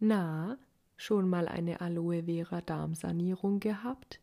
Na, 0.00 0.56
schon 0.96 1.28
mal 1.28 1.48
eine 1.48 1.80
Aloe 1.80 2.22
Vera 2.22 2.60
Darmsanierung 2.60 3.58
gehabt? 3.58 4.20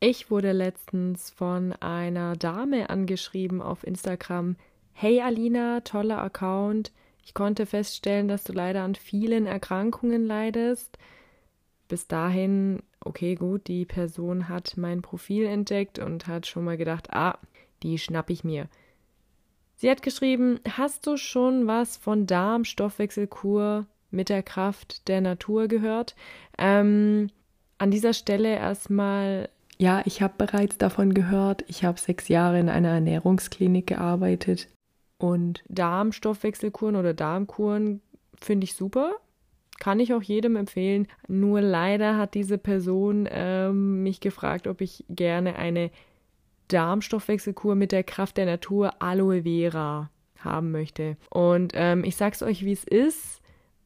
Ich 0.00 0.30
wurde 0.30 0.52
letztens 0.52 1.28
von 1.28 1.74
einer 1.74 2.36
Dame 2.36 2.88
angeschrieben 2.88 3.60
auf 3.60 3.86
Instagram. 3.86 4.56
Hey 4.92 5.20
Alina, 5.20 5.80
toller 5.80 6.22
Account. 6.22 6.90
Ich 7.22 7.34
konnte 7.34 7.66
feststellen, 7.66 8.28
dass 8.28 8.44
du 8.44 8.54
leider 8.54 8.82
an 8.82 8.94
vielen 8.94 9.44
Erkrankungen 9.44 10.24
leidest. 10.24 10.96
Bis 11.86 12.06
dahin, 12.06 12.82
okay, 13.00 13.34
gut, 13.34 13.68
die 13.68 13.84
Person 13.84 14.48
hat 14.48 14.78
mein 14.78 15.02
Profil 15.02 15.44
entdeckt 15.44 15.98
und 15.98 16.26
hat 16.26 16.46
schon 16.46 16.64
mal 16.64 16.78
gedacht, 16.78 17.12
ah, 17.12 17.38
die 17.82 17.98
schnapp 17.98 18.30
ich 18.30 18.42
mir. 18.42 18.70
Sie 19.80 19.88
hat 19.88 20.02
geschrieben, 20.02 20.58
hast 20.68 21.06
du 21.06 21.16
schon 21.16 21.68
was 21.68 21.96
von 21.96 22.26
Darmstoffwechselkur 22.26 23.86
mit 24.10 24.28
der 24.28 24.42
Kraft 24.42 25.06
der 25.06 25.20
Natur 25.20 25.68
gehört? 25.68 26.16
Ähm, 26.58 27.30
an 27.78 27.92
dieser 27.92 28.12
Stelle 28.12 28.56
erstmal, 28.56 29.48
ja, 29.78 30.02
ich 30.04 30.20
habe 30.20 30.34
bereits 30.36 30.78
davon 30.78 31.14
gehört. 31.14 31.64
Ich 31.68 31.84
habe 31.84 32.00
sechs 32.00 32.26
Jahre 32.26 32.58
in 32.58 32.68
einer 32.68 32.88
Ernährungsklinik 32.88 33.86
gearbeitet 33.86 34.68
und 35.18 35.62
Darmstoffwechselkuren 35.68 36.96
oder 36.96 37.14
Darmkuren 37.14 38.00
finde 38.34 38.64
ich 38.64 38.74
super. 38.74 39.12
Kann 39.78 40.00
ich 40.00 40.12
auch 40.12 40.22
jedem 40.22 40.56
empfehlen. 40.56 41.06
Nur 41.28 41.60
leider 41.60 42.16
hat 42.16 42.34
diese 42.34 42.58
Person 42.58 43.28
ähm, 43.30 44.02
mich 44.02 44.18
gefragt, 44.18 44.66
ob 44.66 44.80
ich 44.80 45.04
gerne 45.08 45.54
eine 45.54 45.92
Darmstoffwechselkur 46.68 47.74
mit 47.74 47.92
der 47.92 48.04
Kraft 48.04 48.36
der 48.36 48.46
Natur 48.46 49.02
Aloe 49.02 49.42
Vera 49.42 50.10
haben 50.38 50.70
möchte. 50.70 51.16
Und 51.30 51.72
ähm, 51.74 52.04
ich 52.04 52.16
sag's 52.16 52.42
euch, 52.42 52.64
wie 52.64 52.72
es 52.72 52.84
ist. 52.84 53.40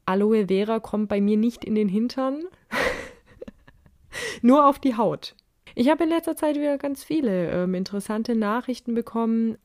Aloe 0.04 0.48
Vera 0.48 0.80
kommt 0.80 1.08
bei 1.08 1.20
mir 1.20 1.36
nicht 1.36 1.64
in 1.64 1.74
den 1.74 1.88
Hintern, 1.88 2.42
nur 4.42 4.68
auf 4.68 4.78
die 4.78 4.96
Haut. 4.96 5.34
Ich 5.74 5.88
habe 5.88 6.04
in 6.04 6.10
letzter 6.10 6.36
Zeit 6.36 6.56
wieder 6.56 6.76
ganz 6.76 7.02
viele 7.04 7.50
ähm, 7.50 7.74
interessante 7.74 8.34
Nachrichten 8.34 8.94
bekommen. 8.94 9.56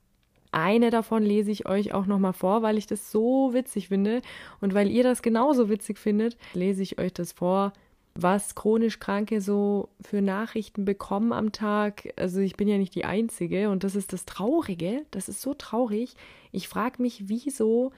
Eine 0.51 0.89
davon 0.89 1.23
lese 1.23 1.51
ich 1.51 1.67
euch 1.67 1.93
auch 1.93 2.05
nochmal 2.05 2.33
vor, 2.33 2.61
weil 2.61 2.77
ich 2.77 2.87
das 2.87 3.11
so 3.11 3.53
witzig 3.53 3.89
finde 3.89 4.21
und 4.61 4.73
weil 4.73 4.89
ihr 4.89 5.03
das 5.03 5.21
genauso 5.21 5.69
witzig 5.69 5.97
findet, 5.97 6.37
lese 6.53 6.81
ich 6.81 6.99
euch 6.99 7.13
das 7.13 7.33
vor 7.33 7.73
was 8.19 8.55
chronisch 8.55 8.99
Kranke 8.99 9.41
so 9.41 9.89
für 10.01 10.21
Nachrichten 10.21 10.85
bekommen 10.85 11.31
am 11.31 11.51
Tag. 11.51 12.13
Also 12.15 12.39
ich 12.39 12.55
bin 12.55 12.67
ja 12.67 12.77
nicht 12.77 12.95
die 12.95 13.05
Einzige 13.05 13.69
und 13.69 13.83
das 13.83 13.95
ist 13.95 14.11
das 14.13 14.25
Traurige, 14.25 15.05
das 15.11 15.29
ist 15.29 15.41
so 15.41 15.53
traurig. 15.53 16.15
Ich 16.51 16.67
frage 16.67 17.01
mich, 17.01 17.29
wieso, 17.29 17.91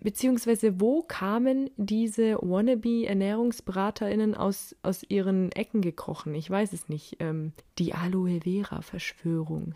beziehungsweise 0.00 0.80
wo 0.80 1.02
kamen 1.02 1.70
diese 1.76 2.38
Wannabe-ErnährungsberaterInnen 2.40 4.34
aus, 4.34 4.74
aus 4.82 5.04
ihren 5.08 5.52
Ecken 5.52 5.82
gekrochen? 5.82 6.34
Ich 6.34 6.50
weiß 6.50 6.72
es 6.72 6.88
nicht. 6.88 7.16
Ähm, 7.20 7.52
die 7.78 7.94
Aloe 7.94 8.40
Vera-Verschwörung. 8.40 9.74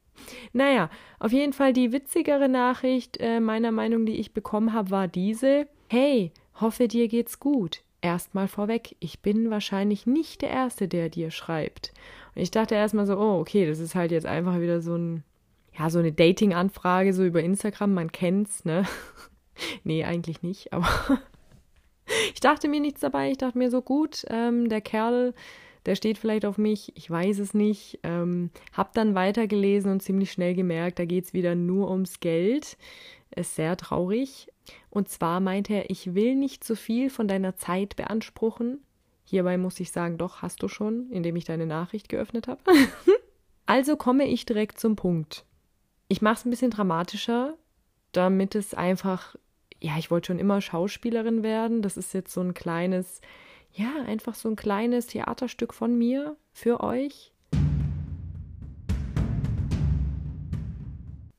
naja, 0.52 0.88
auf 1.18 1.32
jeden 1.32 1.52
Fall 1.52 1.74
die 1.74 1.92
witzigere 1.92 2.48
Nachricht 2.48 3.18
äh, 3.20 3.40
meiner 3.40 3.72
Meinung, 3.72 4.06
die 4.06 4.16
ich 4.16 4.32
bekommen 4.32 4.72
habe, 4.72 4.90
war 4.90 5.06
diese. 5.06 5.68
Hey, 5.88 6.32
hoffe 6.54 6.88
dir 6.88 7.08
geht's 7.08 7.38
gut 7.38 7.84
erstmal 8.04 8.48
vorweg, 8.48 8.94
ich 9.00 9.20
bin 9.20 9.50
wahrscheinlich 9.50 10.06
nicht 10.06 10.42
der 10.42 10.50
Erste, 10.50 10.86
der 10.86 11.08
dir 11.08 11.30
schreibt. 11.30 11.92
Und 12.34 12.42
ich 12.42 12.50
dachte 12.50 12.74
erstmal 12.74 13.06
so, 13.06 13.16
oh, 13.18 13.40
okay, 13.40 13.66
das 13.66 13.78
ist 13.78 13.94
halt 13.94 14.12
jetzt 14.12 14.26
einfach 14.26 14.60
wieder 14.60 14.80
so 14.82 14.94
ein, 14.94 15.24
ja, 15.76 15.88
so 15.88 15.98
eine 15.98 16.12
Dating-Anfrage, 16.12 17.14
so 17.14 17.24
über 17.24 17.42
Instagram, 17.42 17.94
man 17.94 18.12
kennt's, 18.12 18.64
ne? 18.64 18.84
nee, 19.84 20.04
eigentlich 20.04 20.42
nicht, 20.42 20.72
aber 20.72 20.86
ich 22.34 22.40
dachte 22.40 22.68
mir 22.68 22.80
nichts 22.80 23.00
dabei. 23.00 23.30
Ich 23.30 23.38
dachte 23.38 23.58
mir 23.58 23.70
so, 23.70 23.80
gut, 23.80 24.24
ähm, 24.28 24.68
der 24.68 24.82
Kerl, 24.82 25.32
der 25.86 25.96
steht 25.96 26.18
vielleicht 26.18 26.44
auf 26.44 26.58
mich, 26.58 26.92
ich 26.96 27.10
weiß 27.10 27.38
es 27.38 27.54
nicht. 27.54 28.00
Ähm, 28.02 28.50
hab 28.74 28.92
dann 28.92 29.14
weitergelesen 29.14 29.90
und 29.90 30.02
ziemlich 30.02 30.30
schnell 30.30 30.54
gemerkt, 30.54 30.98
da 30.98 31.06
geht's 31.06 31.32
wieder 31.32 31.54
nur 31.54 31.90
ums 31.90 32.20
Geld. 32.20 32.76
Ist 33.34 33.56
sehr 33.56 33.76
traurig. 33.78 34.48
Und 34.90 35.08
zwar 35.08 35.40
meinte 35.40 35.74
er, 35.74 35.90
ich 35.90 36.14
will 36.14 36.34
nicht 36.34 36.64
zu 36.64 36.76
viel 36.76 37.10
von 37.10 37.28
deiner 37.28 37.56
Zeit 37.56 37.96
beanspruchen. 37.96 38.82
Hierbei 39.24 39.58
muss 39.58 39.80
ich 39.80 39.90
sagen, 39.90 40.18
doch, 40.18 40.42
hast 40.42 40.62
du 40.62 40.68
schon, 40.68 41.10
indem 41.10 41.36
ich 41.36 41.44
deine 41.44 41.66
Nachricht 41.66 42.08
geöffnet 42.08 42.48
habe. 42.48 42.60
also 43.66 43.96
komme 43.96 44.26
ich 44.26 44.46
direkt 44.46 44.78
zum 44.78 44.96
Punkt. 44.96 45.44
Ich 46.08 46.22
mache 46.22 46.34
es 46.34 46.44
ein 46.44 46.50
bisschen 46.50 46.70
dramatischer, 46.70 47.56
damit 48.12 48.54
es 48.54 48.74
einfach, 48.74 49.34
ja, 49.80 49.96
ich 49.98 50.10
wollte 50.10 50.28
schon 50.28 50.38
immer 50.38 50.60
Schauspielerin 50.60 51.42
werden. 51.42 51.82
Das 51.82 51.96
ist 51.96 52.14
jetzt 52.14 52.32
so 52.32 52.40
ein 52.40 52.54
kleines, 52.54 53.20
ja, 53.72 53.90
einfach 54.06 54.34
so 54.34 54.48
ein 54.48 54.56
kleines 54.56 55.06
Theaterstück 55.08 55.74
von 55.74 55.96
mir 55.96 56.36
für 56.52 56.80
euch. 56.80 57.33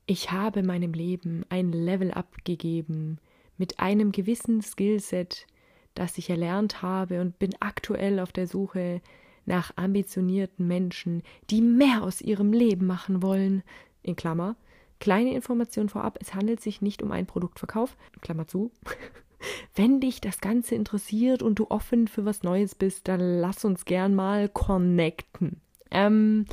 Ich 0.06 0.30
habe 0.30 0.62
meinem 0.62 0.92
Leben 0.92 1.44
ein 1.48 1.72
Level 1.72 2.12
abgegeben 2.12 3.18
mit 3.58 3.80
einem 3.80 4.12
gewissen 4.12 4.62
Skillset, 4.62 5.46
das 5.94 6.16
ich 6.16 6.30
erlernt 6.30 6.80
habe 6.80 7.20
und 7.20 7.40
bin 7.40 7.56
aktuell 7.58 8.20
auf 8.20 8.30
der 8.30 8.46
Suche 8.46 9.00
nach 9.46 9.72
ambitionierten 9.76 10.66
Menschen, 10.66 11.22
die 11.50 11.60
mehr 11.60 12.04
aus 12.04 12.20
ihrem 12.20 12.52
Leben 12.52 12.86
machen 12.86 13.22
wollen. 13.22 13.62
In 14.02 14.14
Klammer. 14.14 14.54
Kleine 15.00 15.34
Information 15.34 15.88
vorab, 15.88 16.18
es 16.20 16.34
handelt 16.34 16.60
sich 16.60 16.80
nicht 16.80 17.02
um 17.02 17.10
einen 17.10 17.26
Produktverkauf. 17.26 17.96
Klammer 18.20 18.46
zu. 18.46 18.70
Wenn 19.74 20.00
dich 20.00 20.20
das 20.20 20.40
Ganze 20.40 20.76
interessiert 20.76 21.42
und 21.42 21.58
du 21.58 21.66
offen 21.68 22.06
für 22.06 22.24
was 22.24 22.44
Neues 22.44 22.74
bist, 22.76 23.08
dann 23.08 23.20
lass 23.20 23.64
uns 23.64 23.84
gern 23.84 24.14
mal 24.14 24.48
connecten. 24.48 25.60
Ähm, 25.90 26.46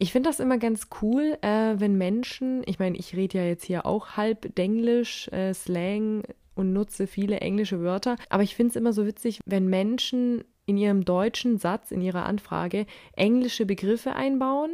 ich 0.00 0.12
finde 0.12 0.30
das 0.30 0.40
immer 0.40 0.56
ganz 0.56 0.88
cool, 1.02 1.36
äh, 1.42 1.74
wenn 1.76 1.98
Menschen, 1.98 2.62
ich 2.64 2.78
meine, 2.78 2.96
ich 2.96 3.14
rede 3.14 3.36
ja 3.38 3.44
jetzt 3.44 3.64
hier 3.64 3.84
auch 3.84 4.16
halb 4.16 4.54
Denglisch, 4.56 5.28
äh, 5.28 5.52
Slang 5.52 6.22
und 6.54 6.72
nutze 6.72 7.06
viele 7.06 7.40
englische 7.40 7.82
Wörter, 7.82 8.16
aber 8.30 8.42
ich 8.42 8.56
finde 8.56 8.70
es 8.70 8.76
immer 8.76 8.94
so 8.94 9.06
witzig, 9.06 9.40
wenn 9.44 9.68
Menschen 9.68 10.42
in 10.64 10.78
ihrem 10.78 11.04
deutschen 11.04 11.58
Satz, 11.58 11.90
in 11.90 12.00
ihrer 12.00 12.24
Anfrage, 12.24 12.86
englische 13.14 13.66
Begriffe 13.66 14.14
einbauen, 14.14 14.70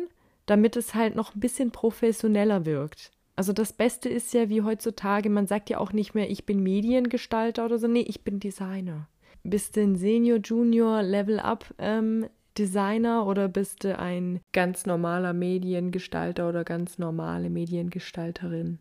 damit 0.46 0.76
es 0.76 0.94
halt 0.94 1.16
noch 1.16 1.34
ein 1.34 1.40
bisschen 1.40 1.72
professioneller 1.72 2.64
wirkt. 2.64 3.10
Also 3.34 3.52
das 3.52 3.72
Beste 3.72 4.08
ist 4.08 4.32
ja 4.32 4.48
wie 4.48 4.62
heutzutage, 4.62 5.28
man 5.28 5.48
sagt 5.48 5.70
ja 5.70 5.78
auch 5.78 5.92
nicht 5.92 6.14
mehr, 6.14 6.30
ich 6.30 6.46
bin 6.46 6.62
Mediengestalter 6.62 7.64
oder 7.64 7.78
so, 7.78 7.88
nee, 7.88 8.04
ich 8.06 8.22
bin 8.22 8.38
Designer. 8.38 9.08
Bist 9.42 9.76
du 9.76 9.80
ein 9.80 9.96
Senior, 9.96 10.38
Junior, 10.38 11.02
Level 11.02 11.40
Up 11.40 11.74
ähm, 11.78 12.26
Designer 12.58 13.26
oder 13.26 13.48
bist 13.48 13.84
du 13.84 13.98
ein 13.98 14.40
ganz 14.52 14.86
normaler 14.86 15.32
Mediengestalter 15.32 16.48
oder 16.48 16.64
ganz 16.64 16.98
normale 16.98 17.50
Mediengestalterin? 17.50 18.78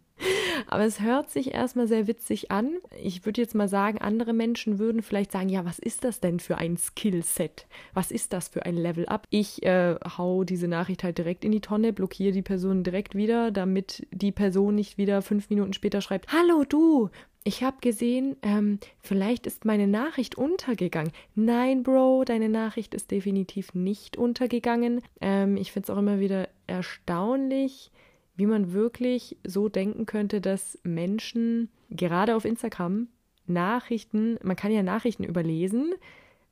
Aber 0.67 0.85
es 0.85 1.01
hört 1.01 1.29
sich 1.29 1.53
erstmal 1.53 1.87
sehr 1.87 2.07
witzig 2.07 2.51
an. 2.51 2.77
Ich 3.01 3.25
würde 3.25 3.41
jetzt 3.41 3.55
mal 3.55 3.67
sagen, 3.67 3.97
andere 3.99 4.33
Menschen 4.33 4.79
würden 4.79 5.01
vielleicht 5.01 5.31
sagen, 5.31 5.49
ja, 5.49 5.65
was 5.65 5.79
ist 5.79 6.03
das 6.03 6.19
denn 6.19 6.39
für 6.39 6.57
ein 6.57 6.77
Skillset? 6.77 7.67
Was 7.93 8.11
ist 8.11 8.33
das 8.33 8.47
für 8.47 8.65
ein 8.65 8.75
Level 8.75 9.05
Up? 9.07 9.27
Ich 9.29 9.63
äh, 9.63 9.95
hau 10.17 10.43
diese 10.43 10.67
Nachricht 10.67 11.03
halt 11.03 11.17
direkt 11.17 11.43
in 11.45 11.51
die 11.51 11.61
Tonne, 11.61 11.93
blockiere 11.93 12.31
die 12.31 12.41
Person 12.41 12.83
direkt 12.83 13.15
wieder, 13.15 13.51
damit 13.51 14.07
die 14.11 14.31
Person 14.31 14.75
nicht 14.75 14.97
wieder 14.97 15.21
fünf 15.21 15.49
Minuten 15.49 15.73
später 15.73 16.01
schreibt, 16.01 16.31
hallo 16.31 16.63
du, 16.63 17.09
ich 17.47 17.63
habe 17.63 17.78
gesehen, 17.79 18.38
ähm, 18.41 18.79
vielleicht 19.00 19.45
ist 19.45 19.66
meine 19.66 19.85
Nachricht 19.85 20.35
untergegangen. 20.35 21.11
Nein, 21.35 21.83
Bro, 21.83 22.23
deine 22.25 22.50
Nachricht 22.50 22.95
ist 22.95 23.11
definitiv 23.11 23.75
nicht 23.75 24.17
untergegangen. 24.17 25.01
Ähm, 25.22 25.55
ich 25.55 25.72
finde 25.72 25.85
es 25.85 25.89
auch 25.91 26.00
immer 26.00 26.19
wieder 26.19 26.50
erstaunlich, 26.66 27.91
wie 28.35 28.47
man 28.47 28.73
wirklich 28.73 29.38
so 29.45 29.69
denken 29.69 30.07
könnte, 30.07 30.41
dass 30.41 30.79
Menschen 30.81 31.69
gerade 31.91 32.35
auf 32.35 32.46
Instagram 32.46 33.09
Nachrichten, 33.46 34.40
man 34.41 34.55
kann 34.55 34.72
ja 34.72 34.81
Nachrichten 34.81 35.23
überlesen, 35.23 35.93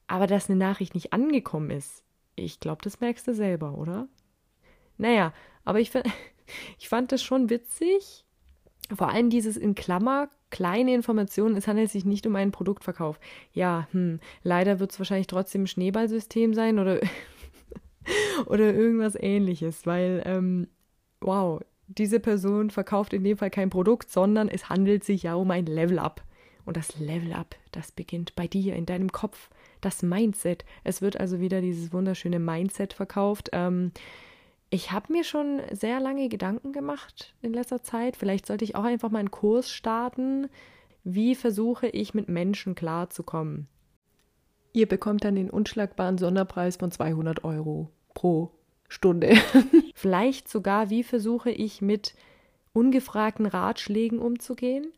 aber 0.05 0.27
dass 0.27 0.47
eine 0.47 0.59
Nachricht 0.59 0.93
nicht 0.93 1.11
angekommen 1.11 1.71
ist. 1.71 2.03
Ich 2.35 2.59
glaube, 2.59 2.83
das 2.83 2.99
merkst 2.99 3.27
du 3.27 3.33
selber, 3.33 3.79
oder? 3.79 4.07
Naja, 4.99 5.33
aber 5.65 5.79
ich, 5.79 5.91
ich 6.77 6.87
fand 6.87 7.11
das 7.11 7.23
schon 7.23 7.49
witzig. 7.49 8.25
Vor 8.95 9.09
allem 9.09 9.31
dieses 9.31 9.57
in 9.57 9.73
Klammer 9.73 10.29
kleine 10.53 10.93
Informationen, 10.93 11.57
es 11.57 11.67
handelt 11.67 11.89
sich 11.89 12.05
nicht 12.05 12.27
um 12.27 12.35
einen 12.35 12.51
Produktverkauf. 12.51 13.19
Ja, 13.53 13.87
hm, 13.91 14.19
leider 14.43 14.79
wird 14.79 14.91
es 14.91 14.99
wahrscheinlich 14.99 15.25
trotzdem 15.25 15.63
ein 15.63 15.67
Schneeballsystem 15.67 16.53
sein 16.53 16.77
oder, 16.77 16.99
oder 18.45 18.71
irgendwas 18.71 19.15
ähnliches, 19.19 19.87
weil, 19.87 20.21
ähm, 20.25 20.67
wow, 21.21 21.59
diese 21.87 22.19
Person 22.19 22.69
verkauft 22.69 23.13
in 23.13 23.23
dem 23.23 23.35
Fall 23.35 23.49
kein 23.49 23.71
Produkt, 23.71 24.11
sondern 24.11 24.47
es 24.47 24.69
handelt 24.69 25.03
sich 25.03 25.23
ja 25.23 25.33
um 25.33 25.49
ein 25.49 25.65
Level-Up. 25.65 26.23
Und 26.65 26.77
das 26.77 26.99
Level-Up, 26.99 27.55
das 27.71 27.91
beginnt 27.91 28.35
bei 28.35 28.47
dir, 28.47 28.75
in 28.75 28.85
deinem 28.85 29.11
Kopf, 29.11 29.49
das 29.81 30.03
Mindset. 30.03 30.65
Es 30.83 31.01
wird 31.01 31.19
also 31.19 31.39
wieder 31.39 31.61
dieses 31.61 31.91
wunderschöne 31.91 32.39
Mindset 32.39 32.93
verkauft. 32.93 33.49
Ähm, 33.53 33.91
ich 34.73 34.91
habe 34.91 35.13
mir 35.13 35.23
schon 35.23 35.61
sehr 35.71 35.99
lange 35.99 36.29
Gedanken 36.29 36.73
gemacht 36.73 37.35
in 37.43 37.53
letzter 37.53 37.83
Zeit. 37.83 38.17
Vielleicht 38.17 38.47
sollte 38.47 38.65
ich 38.65 38.75
auch 38.75 38.85
einfach 38.85 39.11
mal 39.11 39.19
einen 39.19 39.29
Kurs 39.29 39.69
starten. 39.69 40.49
Wie 41.03 41.35
versuche 41.35 41.87
ich 41.87 42.15
mit 42.15 42.27
Menschen 42.27 42.73
klarzukommen? 42.73 43.67
Ihr 44.71 44.87
bekommt 44.87 45.23
dann 45.25 45.35
den 45.35 45.51
unschlagbaren 45.51 46.17
Sonderpreis 46.17 46.77
von 46.77 46.89
200 46.89 47.43
Euro 47.43 47.91
pro 48.15 48.49
Stunde. 48.89 49.35
Vielleicht 49.93 50.49
sogar, 50.49 50.89
wie 50.89 51.03
versuche 51.03 51.51
ich 51.51 51.83
mit 51.83 52.15
ungefragten 52.73 53.45
Ratschlägen 53.45 54.17
umzugehen? 54.17 54.91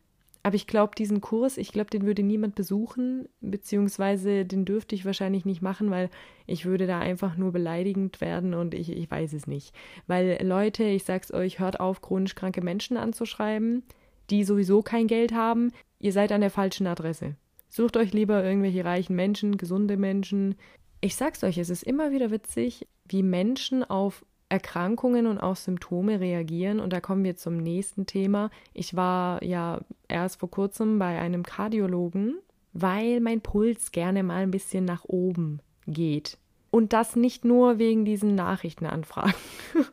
Aber 0.46 0.54
ich 0.54 0.68
glaube, 0.68 0.94
diesen 0.96 1.20
Kurs, 1.20 1.56
ich 1.56 1.72
glaube, 1.72 1.90
den 1.90 2.06
würde 2.06 2.22
niemand 2.22 2.54
besuchen, 2.54 3.28
beziehungsweise 3.40 4.44
den 4.44 4.64
dürfte 4.64 4.94
ich 4.94 5.04
wahrscheinlich 5.04 5.44
nicht 5.44 5.60
machen, 5.60 5.90
weil 5.90 6.08
ich 6.46 6.66
würde 6.66 6.86
da 6.86 7.00
einfach 7.00 7.36
nur 7.36 7.50
beleidigend 7.50 8.20
werden 8.20 8.54
und 8.54 8.72
ich, 8.72 8.92
ich 8.92 9.10
weiß 9.10 9.32
es 9.32 9.48
nicht. 9.48 9.74
Weil 10.06 10.38
Leute, 10.46 10.84
ich 10.84 11.02
sag's 11.02 11.34
euch, 11.34 11.58
hört 11.58 11.80
auf, 11.80 12.00
chronisch 12.00 12.36
kranke 12.36 12.62
Menschen 12.62 12.96
anzuschreiben, 12.96 13.82
die 14.30 14.44
sowieso 14.44 14.82
kein 14.82 15.08
Geld 15.08 15.34
haben. 15.34 15.72
Ihr 15.98 16.12
seid 16.12 16.30
an 16.30 16.42
der 16.42 16.50
falschen 16.50 16.86
Adresse. 16.86 17.34
Sucht 17.68 17.96
euch 17.96 18.12
lieber 18.12 18.44
irgendwelche 18.44 18.84
reichen 18.84 19.16
Menschen, 19.16 19.56
gesunde 19.56 19.96
Menschen. 19.96 20.54
Ich 21.00 21.16
sag's 21.16 21.42
euch, 21.42 21.58
es 21.58 21.70
ist 21.70 21.82
immer 21.82 22.12
wieder 22.12 22.30
witzig, 22.30 22.86
wie 23.08 23.24
Menschen 23.24 23.82
auf 23.82 24.24
Erkrankungen 24.48 25.26
und 25.26 25.38
auch 25.38 25.56
Symptome 25.56 26.20
reagieren. 26.20 26.80
Und 26.80 26.92
da 26.92 27.00
kommen 27.00 27.24
wir 27.24 27.36
zum 27.36 27.56
nächsten 27.56 28.06
Thema. 28.06 28.50
Ich 28.74 28.94
war 28.94 29.42
ja 29.42 29.80
erst 30.08 30.40
vor 30.40 30.50
kurzem 30.50 30.98
bei 30.98 31.18
einem 31.18 31.42
Kardiologen, 31.42 32.36
weil 32.72 33.20
mein 33.20 33.40
Puls 33.40 33.92
gerne 33.92 34.22
mal 34.22 34.42
ein 34.42 34.50
bisschen 34.50 34.84
nach 34.84 35.04
oben 35.04 35.60
geht. 35.86 36.38
Und 36.70 36.92
das 36.92 37.16
nicht 37.16 37.44
nur 37.44 37.78
wegen 37.78 38.04
diesen 38.04 38.34
Nachrichtenanfragen. 38.34 39.34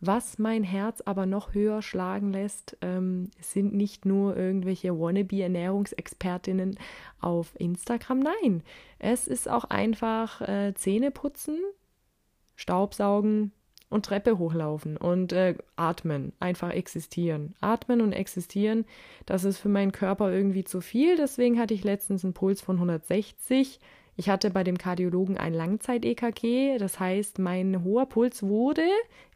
Was 0.00 0.38
mein 0.38 0.62
Herz 0.62 1.00
aber 1.04 1.26
noch 1.26 1.54
höher 1.54 1.82
schlagen 1.82 2.32
lässt, 2.32 2.76
ähm, 2.82 3.30
sind 3.40 3.74
nicht 3.74 4.06
nur 4.06 4.36
irgendwelche 4.36 4.96
Wannabe-Ernährungsexpertinnen 4.96 6.78
auf 7.20 7.52
Instagram. 7.58 8.20
Nein, 8.20 8.62
es 9.00 9.26
ist 9.26 9.48
auch 9.48 9.64
einfach 9.64 10.40
äh, 10.40 10.72
Zähne 10.74 11.10
putzen, 11.10 11.58
Staubsaugen, 12.54 13.50
und 13.90 14.06
Treppe 14.06 14.38
hochlaufen 14.38 14.96
und 14.96 15.32
äh, 15.32 15.54
atmen, 15.76 16.32
einfach 16.40 16.70
existieren. 16.70 17.54
Atmen 17.60 18.00
und 18.00 18.12
existieren, 18.12 18.84
das 19.26 19.44
ist 19.44 19.58
für 19.58 19.68
meinen 19.68 19.92
Körper 19.92 20.32
irgendwie 20.32 20.64
zu 20.64 20.80
viel. 20.80 21.16
Deswegen 21.16 21.58
hatte 21.58 21.74
ich 21.74 21.84
letztens 21.84 22.24
einen 22.24 22.34
Puls 22.34 22.60
von 22.60 22.76
160. 22.76 23.80
Ich 24.16 24.28
hatte 24.28 24.50
bei 24.50 24.64
dem 24.64 24.78
Kardiologen 24.78 25.36
ein 25.38 25.54
Langzeit-EKG, 25.54 26.78
das 26.78 26.98
heißt, 26.98 27.38
mein 27.38 27.84
hoher 27.84 28.06
Puls 28.06 28.42
wurde 28.42 28.82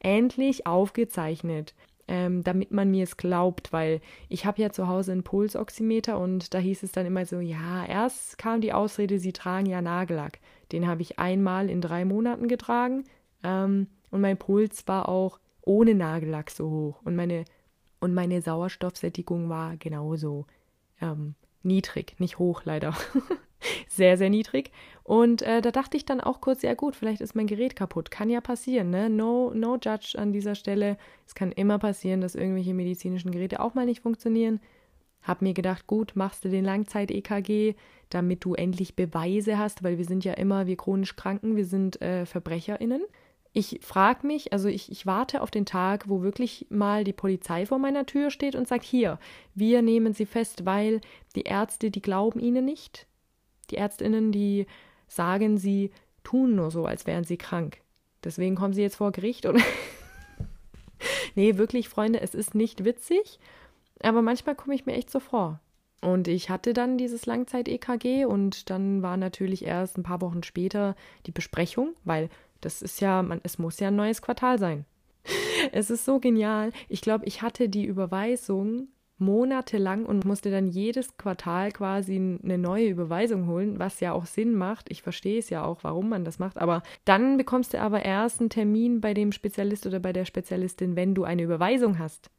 endlich 0.01 0.67
aufgezeichnet. 0.67 1.75
Ähm, 2.09 2.43
damit 2.43 2.73
man 2.73 2.91
mir 2.91 3.05
es 3.05 3.17
glaubt, 3.17 3.73
weil 3.73 4.01
ich 4.29 4.45
habe 4.45 4.61
ja 4.61 4.71
zu 4.71 4.89
Hause 4.89 5.13
einen 5.13 5.23
Pulsoximeter 5.23 6.19
und 6.19 6.53
da 6.53 6.59
hieß 6.59 6.83
es 6.83 6.91
dann 6.91 7.07
immer 7.07 7.25
so, 7.25 7.39
ja, 7.39 7.87
erst 7.87 8.39
kam 8.39 8.61
die 8.61 8.73
Ausrede, 8.73 9.21
sie 9.21 9.33
tragen 9.33 9.67
ja 9.67 9.81
Nagellack. 9.81 10.41
Den 10.73 10.89
habe 10.89 11.01
ich 11.01 11.21
einmal 11.21 11.71
in 11.71 11.81
drei 11.81 12.05
Monaten 12.05 12.49
getragen. 12.49 13.05
Ähm, 13.45 13.87
und 14.13 14.21
mein 14.21 14.37
Puls 14.37 14.87
war 14.87 15.09
auch 15.09 15.41
ohne 15.63 15.95
Nagellack 15.95 16.51
so 16.51 16.71
hoch 16.71 17.01
und 17.05 17.17
meine 17.17 17.45
und 17.99 18.15
meine 18.15 18.43
Sauerstoffsättigung 18.43 19.49
war 19.49 19.77
genauso 19.77 20.47
ähm, 21.01 21.35
niedrig, 21.63 22.17
nicht 22.19 22.39
hoch 22.39 22.63
leider, 22.65 22.95
sehr 23.89 24.17
sehr 24.17 24.29
niedrig. 24.31 24.71
Und 25.05 25.43
äh, 25.43 25.61
da 25.61 25.71
dachte 25.71 25.97
ich 25.97 26.05
dann 26.05 26.21
auch 26.21 26.41
kurz, 26.41 26.63
ja 26.63 26.75
gut, 26.75 26.95
vielleicht 26.97 27.21
ist 27.21 27.35
mein 27.35 27.47
Gerät 27.47 27.75
kaputt, 27.75 28.11
kann 28.11 28.29
ja 28.29 28.41
passieren, 28.41 28.91
ne? 28.91 29.09
No 29.09 29.53
no 29.55 29.79
judge 29.83 30.15
an 30.17 30.33
dieser 30.33 30.55
Stelle. 30.55 30.97
Es 31.27 31.35
kann 31.35 31.53
immer 31.53 31.79
passieren, 31.79 32.21
dass 32.21 32.35
irgendwelche 32.35 32.75
medizinischen 32.75 33.31
Geräte 33.31 33.61
auch 33.61 33.75
mal 33.75 33.87
nicht 33.87 34.03
funktionieren. 34.03 34.61
Hab 35.23 35.41
mir 35.41 35.55
gedacht, 35.55 35.87
gut, 35.87 36.13
machst 36.17 36.45
du 36.45 36.49
den 36.49 36.65
Langzeit-EKG, 36.65 37.77
damit 38.11 38.45
du 38.45 38.55
endlich 38.55 38.97
Beweise 38.97 39.57
hast, 39.57 39.85
weil 39.85 39.97
wir 39.97 40.05
sind 40.05 40.25
ja 40.25 40.35
immer, 40.35 40.67
wir 40.67 40.77
chronisch 40.77 41.15
Kranken, 41.15 41.55
wir 41.55 41.65
sind 41.65 42.03
äh, 42.03 42.27
VerbrecherInnen 42.27 43.03
ich 43.55 43.81
frage 43.83 44.27
mich, 44.27 44.53
also 44.53 44.69
ich, 44.69 44.91
ich 44.91 45.05
warte 45.07 45.43
auf 45.43 45.51
den 45.51 45.67
Tag, 45.67 46.09
wo 46.09 46.23
wirklich 46.23 46.67
mal 46.71 47.05
die 47.05 47.13
Polizei 47.13 47.67
vor 47.67 47.79
meiner 47.79 48.07
Tür 48.07 48.31
steht 48.31 48.55
und 48.55 48.67
sagt, 48.67 48.85
hier, 48.85 49.19
wir 49.55 49.83
nehmen 49.83 50.15
sie 50.15 50.25
fest, 50.25 50.65
weil 50.65 51.01
die 51.37 51.43
Ärzte, 51.43 51.91
die 51.91 52.01
glauben 52.01 52.41
ihnen 52.41 52.65
nicht. 52.65 53.07
Die 53.71 53.77
Ärztinnen, 53.77 54.33
die 54.33 54.67
sagen, 55.07 55.59
sie 55.59 55.91
tun 56.25 56.55
nur 56.55 56.71
so, 56.71 56.87
als 56.87 57.07
wären 57.07 57.25
sie 57.25 57.37
krank. 57.37 57.83
Deswegen 58.25 58.57
kommen 58.57 58.73
sie 58.73 58.83
jetzt 58.83 58.97
vor 58.97 59.13
Gericht 59.13 59.45
oder. 59.45 59.61
nee, 61.35 61.59
wirklich, 61.59 61.91
Freunde, 61.91 62.21
es 62.21 62.35
ist 62.35 62.55
nicht 62.55 62.85
witzig, 62.85 63.39
aber 64.03 64.23
manchmal 64.23 64.55
komme 64.55 64.75
ich 64.75 64.87
mir 64.87 64.95
echt 64.95 65.11
so 65.11 65.21
vor. 65.21 65.61
Und 66.01 66.27
ich 66.27 66.49
hatte 66.51 66.73
dann 66.73 66.99
dieses 66.99 67.27
Langzeit-EKG 67.27 68.25
und 68.25 68.71
dann 68.71 69.03
war 69.03 69.17
natürlich 69.17 69.65
erst 69.65 69.99
ein 69.99 70.03
paar 70.03 70.21
Wochen 70.21 70.43
später 70.43 70.97
die 71.27 71.31
Besprechung, 71.33 71.95
weil 72.05 72.29
das 72.63 72.81
ist 72.81 73.01
ja, 73.01 73.23
man, 73.23 73.41
es 73.43 73.59
muss 73.59 73.79
ja 73.81 73.89
ein 73.89 73.97
neues 73.97 74.23
Quartal 74.23 74.59
sein. 74.59 74.85
Es 75.71 75.91
ist 75.91 76.05
so 76.05 76.19
genial. 76.19 76.73
Ich 76.89 77.03
glaube, 77.03 77.25
ich 77.25 77.41
hatte 77.41 77.69
die 77.69 77.85
Überweisung 77.85 78.89
monatelang 79.19 80.05
und 80.05 80.25
musste 80.25 80.51
dann 80.51 80.69
jedes 80.69 81.17
Quartal 81.17 81.71
quasi 81.73 82.17
eine 82.17 82.59
neue 82.59 82.89
Überweisung 82.89 83.47
holen, 83.47 83.79
was 83.79 84.01
ja 84.01 84.13
auch 84.13 84.27
Sinn 84.27 84.55
macht. 84.55 84.91
Ich 84.91 85.03
verstehe 85.03 85.39
es 85.39 85.49
ja 85.49 85.65
auch, 85.65 85.85
warum 85.85 86.09
man 86.09 86.25
das 86.25 86.39
macht. 86.39 86.59
Aber 86.59 86.83
dann 87.05 87.37
bekommst 87.37 87.73
du 87.73 87.81
aber 87.81 88.05
erst 88.05 88.41
einen 88.41 88.51
Termin 88.51 89.01
bei 89.01 89.15
dem 89.15 89.33
Spezialist 89.33 89.87
oder 89.87 90.01
bei 90.01 90.13
der 90.13 90.25
Spezialistin, 90.25 90.97
wenn 90.97 91.15
du 91.15 91.25
eine 91.25 91.43
Überweisung 91.43 91.99
hast. 91.99 92.31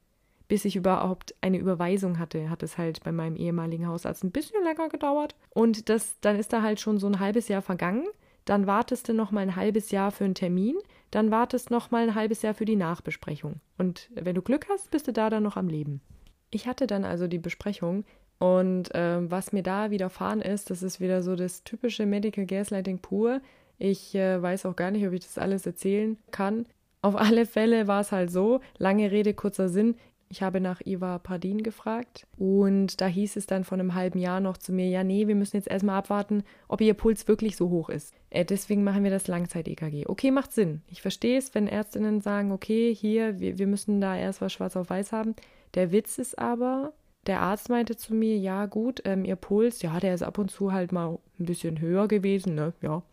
Bis 0.50 0.66
ich 0.66 0.75
überhaupt 0.75 1.34
eine 1.40 1.58
Überweisung 1.58 2.20
hatte, 2.20 2.50
hat 2.50 2.64
es 2.64 2.78
halt 2.78 3.02
bei 3.04 3.14
meinem 3.14 3.38
ehemaligen 3.38 3.88
Hausarzt 3.88 4.24
ein 4.24 4.31
bisschen 4.31 4.62
länger 4.64 4.90
gedauert. 4.90 5.36
Und 5.50 5.88
das, 5.88 6.20
dann 6.20 6.38
ist 6.38 6.52
da 6.52 6.62
halt 6.62 6.81
schon 6.81 7.00
so 7.00 7.08
ein 7.08 7.20
halbes 7.20 7.48
Jahr 7.48 7.62
vergangen 7.62 8.06
dann 8.45 8.68
wartest 8.68 9.10
du 9.10 9.13
noch 9.13 9.31
mal 9.31 9.42
ein 9.42 9.56
halbes 9.56 9.92
Jahr 9.92 10.12
für 10.12 10.25
einen 10.25 10.36
Termin, 10.36 10.75
dann 11.12 11.31
wartest 11.31 11.72
noch 11.72 11.92
mal 11.92 12.04
ein 12.04 12.16
halbes 12.16 12.42
Jahr 12.42 12.54
für 12.54 12.66
die 12.66 12.75
Nachbesprechung. 12.75 13.62
Und 13.78 14.10
wenn 14.13 14.36
du 14.36 14.42
Glück 14.42 14.68
hast, 14.69 14.92
bist 14.92 15.07
du 15.07 15.13
da 15.13 15.30
dann 15.30 15.44
noch 15.44 15.57
am 15.57 15.68
Leben. 15.68 16.01
Ich 16.50 16.68
hatte 16.68 16.88
dann 16.88 17.06
also 17.06 17.28
die 17.28 17.40
Besprechung 17.40 18.06
und 18.40 18.94
äh, 18.94 19.31
was 19.31 19.54
mir 19.54 19.63
da 19.63 19.90
widerfahren 19.90 20.42
ist, 20.42 20.69
das 20.69 20.84
ist 20.84 21.00
wieder 21.00 21.22
so 21.22 21.36
das 21.36 21.63
typische 21.63 22.06
Medical 22.06 22.45
Gaslighting 22.45 23.00
pur. 23.00 23.42
Ich 23.78 24.16
äh, 24.16 24.42
weiß 24.42 24.66
auch 24.66 24.75
gar 24.75 24.92
nicht, 24.92 25.07
ob 25.07 25.13
ich 25.13 25.22
das 25.22 25.38
alles 25.38 25.66
erzählen 25.66 26.18
kann. 26.31 26.66
Auf 27.01 27.16
alle 27.16 27.46
Fälle 27.46 27.88
war 27.88 28.01
es 28.01 28.12
halt 28.12 28.31
so, 28.31 28.62
lange 28.78 29.12
Rede, 29.12 29.34
kurzer 29.34 29.69
Sinn. 29.69 29.96
Ich 30.33 30.41
habe 30.41 30.59
nach 30.59 30.81
Iva 30.83 31.19
Pardin 31.19 31.62
gefragt 31.62 32.25
und 32.39 33.00
da 33.01 33.05
hieß 33.05 33.36
es 33.36 33.46
dann 33.46 33.63
von 33.63 33.79
einem 33.79 33.93
halben 33.93 34.17
Jahr 34.17 34.39
noch 34.39 34.58
zu 34.58 34.74
mir, 34.74 34.89
ja, 34.89 35.03
nee, 35.03 35.27
wir 35.27 35.36
müssen 35.36 35.58
jetzt 35.58 35.69
erstmal 35.69 36.00
abwarten, 36.00 36.43
ob 36.67 36.81
ihr 36.81 36.96
Puls 36.96 37.27
wirklich 37.27 37.55
so 37.55 37.69
hoch 37.69 37.88
ist. 37.89 38.15
Äh, 38.31 38.43
deswegen 38.43 38.84
machen 38.84 39.03
wir 39.03 39.12
das 39.12 39.27
Langzeit-EKG. 39.27 40.08
Okay, 40.08 40.31
macht 40.31 40.51
Sinn. 40.51 40.81
Ich 40.89 41.03
verstehe 41.03 41.38
es, 41.38 41.53
wenn 41.53 41.67
Ärztinnen 41.67 42.19
sagen, 42.19 42.51
okay, 42.51 42.96
hier, 42.96 43.39
wir, 43.39 43.60
wir 43.60 43.67
müssen 43.67 44.01
da 44.01 44.17
erst 44.17 44.41
was 44.41 44.51
schwarz 44.51 44.75
auf 44.75 44.89
weiß 44.89 45.12
haben. 45.12 45.36
Der 45.75 45.91
Witz 45.91 46.17
ist 46.17 46.39
aber, 46.39 46.93
der 47.27 47.41
Arzt 47.41 47.69
meinte 47.69 47.96
zu 47.96 48.15
mir, 48.15 48.36
ja 48.36 48.65
gut, 48.65 49.03
ähm, 49.05 49.25
ihr 49.25 49.36
Puls, 49.36 49.84
ja, 49.84 50.00
der 50.00 50.15
ist 50.15 50.24
ab 50.24 50.39
und 50.39 50.50
zu 50.50 50.72
halt 50.72 50.91
mal 50.91 51.19
ein 51.39 51.46
bisschen 51.46 51.79
höher 51.79 52.08
gewesen, 52.08 52.55
ne, 52.55 52.74
ja, 52.81 53.03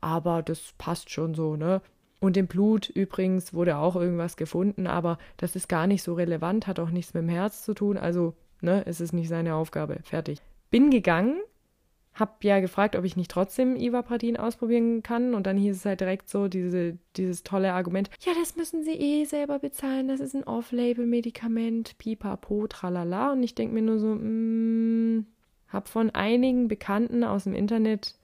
aber 0.00 0.42
das 0.42 0.74
passt 0.76 1.10
schon 1.10 1.36
so, 1.36 1.54
ne. 1.54 1.82
Und 2.24 2.38
im 2.38 2.46
Blut 2.46 2.88
übrigens 2.88 3.52
wurde 3.52 3.76
auch 3.76 3.96
irgendwas 3.96 4.38
gefunden, 4.38 4.86
aber 4.86 5.18
das 5.36 5.56
ist 5.56 5.68
gar 5.68 5.86
nicht 5.86 6.02
so 6.02 6.14
relevant, 6.14 6.66
hat 6.66 6.80
auch 6.80 6.88
nichts 6.88 7.12
mit 7.12 7.22
dem 7.22 7.28
Herz 7.28 7.62
zu 7.62 7.74
tun. 7.74 7.98
Also, 7.98 8.32
ne, 8.62 8.82
es 8.86 9.02
ist 9.02 9.12
nicht 9.12 9.28
seine 9.28 9.54
Aufgabe. 9.54 9.98
Fertig. 10.04 10.40
Bin 10.70 10.88
gegangen, 10.88 11.36
hab 12.14 12.42
ja 12.42 12.60
gefragt, 12.60 12.96
ob 12.96 13.04
ich 13.04 13.18
nicht 13.18 13.30
trotzdem 13.30 13.76
Ivapradin 13.76 14.38
ausprobieren 14.38 15.02
kann. 15.02 15.34
Und 15.34 15.46
dann 15.46 15.58
hieß 15.58 15.76
es 15.76 15.84
halt 15.84 16.00
direkt 16.00 16.30
so, 16.30 16.48
diese, 16.48 16.96
dieses 17.16 17.42
tolle 17.42 17.74
Argument, 17.74 18.08
ja, 18.24 18.32
das 18.40 18.56
müssen 18.56 18.84
sie 18.84 18.94
eh 18.94 19.26
selber 19.26 19.58
bezahlen, 19.58 20.08
das 20.08 20.20
ist 20.20 20.34
ein 20.34 20.44
Off-Label-Medikament, 20.44 21.98
pipapo, 21.98 22.66
tralala. 22.68 23.32
Und 23.32 23.42
ich 23.42 23.54
denke 23.54 23.74
mir 23.74 23.82
nur 23.82 23.98
so, 23.98 24.14
mm, 24.14 25.26
hab 25.68 25.88
von 25.88 26.08
einigen 26.08 26.68
Bekannten 26.68 27.22
aus 27.22 27.44
dem 27.44 27.54
Internet 27.54 28.14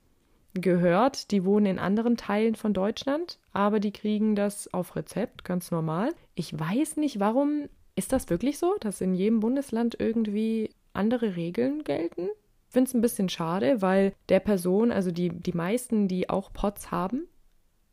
gehört, 0.55 1.33
die 1.33 1.45
wohnen 1.45 1.67
in 1.67 1.79
anderen 1.79 2.17
Teilen 2.17 2.55
von 2.55 2.73
Deutschland, 2.73 3.39
aber 3.53 3.81
die 3.81 3.93
kriegen 3.93 4.37
das 4.37 4.73
auf 4.73 4.97
Rezept, 4.97 5.45
ganz 5.45 5.71
normal. 5.71 6.15
Ich 6.35 6.59
weiß 6.59 6.97
nicht, 6.97 7.21
warum 7.21 7.69
ist 7.97 8.13
das 8.13 8.31
wirklich 8.31 8.59
so, 8.59 8.77
dass 8.81 9.01
in 9.01 9.15
jedem 9.15 9.41
Bundesland 9.41 9.97
irgendwie 9.99 10.71
andere 10.93 11.37
Regeln 11.37 11.85
gelten? 11.85 12.29
Ich 12.69 12.73
finde 12.73 12.89
es 12.89 12.95
ein 12.95 13.01
bisschen 13.01 13.29
schade, 13.29 13.83
weil 13.83 14.15
der 14.29 14.41
Person, 14.41 14.93
also 14.93 15.11
die, 15.11 15.31
die 15.31 15.53
meisten, 15.53 16.07
die 16.07 16.31
auch 16.31 16.53
POTS 16.53 16.93
haben, 16.93 17.27